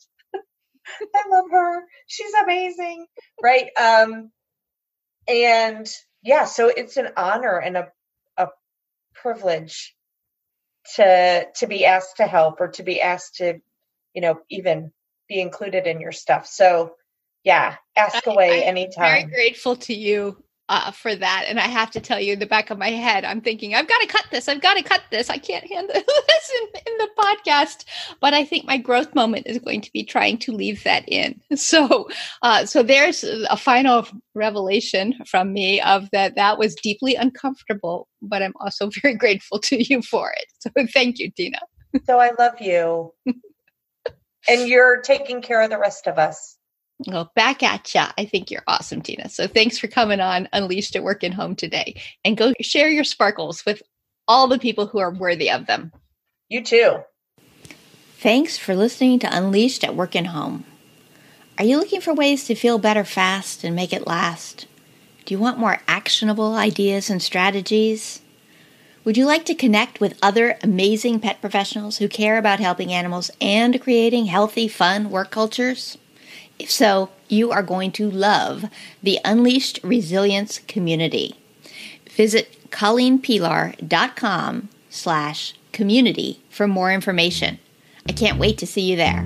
[1.17, 1.83] I love her.
[2.07, 3.07] She's amazing.
[3.43, 3.71] Right.
[3.81, 4.31] Um,
[5.29, 5.89] and
[6.23, 7.89] yeah, so it's an honor and a,
[8.39, 8.49] a
[9.15, 9.95] privilege
[10.97, 13.61] to to be asked to help or to be asked to,
[14.15, 14.93] you know, even
[15.29, 16.47] be included in your stuff.
[16.47, 16.95] So
[17.45, 19.05] yeah, ask away anytime.
[19.05, 19.31] I, anytime.
[19.31, 21.45] Very grateful to you uh, for that.
[21.49, 23.89] And I have to tell you, in the back of my head, I'm thinking, I've
[23.89, 24.49] got to cut this.
[24.49, 25.31] I've got to cut this.
[25.31, 25.95] I can't handle
[26.29, 27.85] this in, in, the podcast.
[28.21, 31.41] But I think my growth moment is going to be trying to leave that in.
[31.59, 32.09] So,
[32.43, 36.37] uh, so there's a final revelation from me of that.
[36.37, 40.47] That was deeply uncomfortable, but I'm also very grateful to you for it.
[40.61, 41.59] So thank you, Tina.
[42.05, 43.13] So I love you.
[44.49, 46.57] And you're taking care of the rest of us.
[47.07, 48.11] Well, back at ya.
[48.19, 49.29] I think you're awesome, Tina.
[49.29, 52.01] So thanks for coming on Unleashed at Work and Home today.
[52.25, 53.83] And go share your sparkles with
[54.27, 55.93] all the people who are worthy of them.
[56.49, 56.99] You too.
[58.19, 60.65] Thanks for listening to Unleashed at Work and Home.
[61.57, 64.67] Are you looking for ways to feel better fast and make it last?
[65.25, 68.21] Do you want more actionable ideas and strategies?
[69.09, 73.31] Would you like to connect with other amazing pet professionals who care about helping animals
[73.41, 75.97] and creating healthy, fun work cultures?
[76.59, 78.67] If so, you are going to love
[79.03, 81.37] the Unleashed Resilience community.
[82.11, 87.61] Visit colleenpelar.com slash community for more information.
[88.07, 89.25] I can't wait to see you there.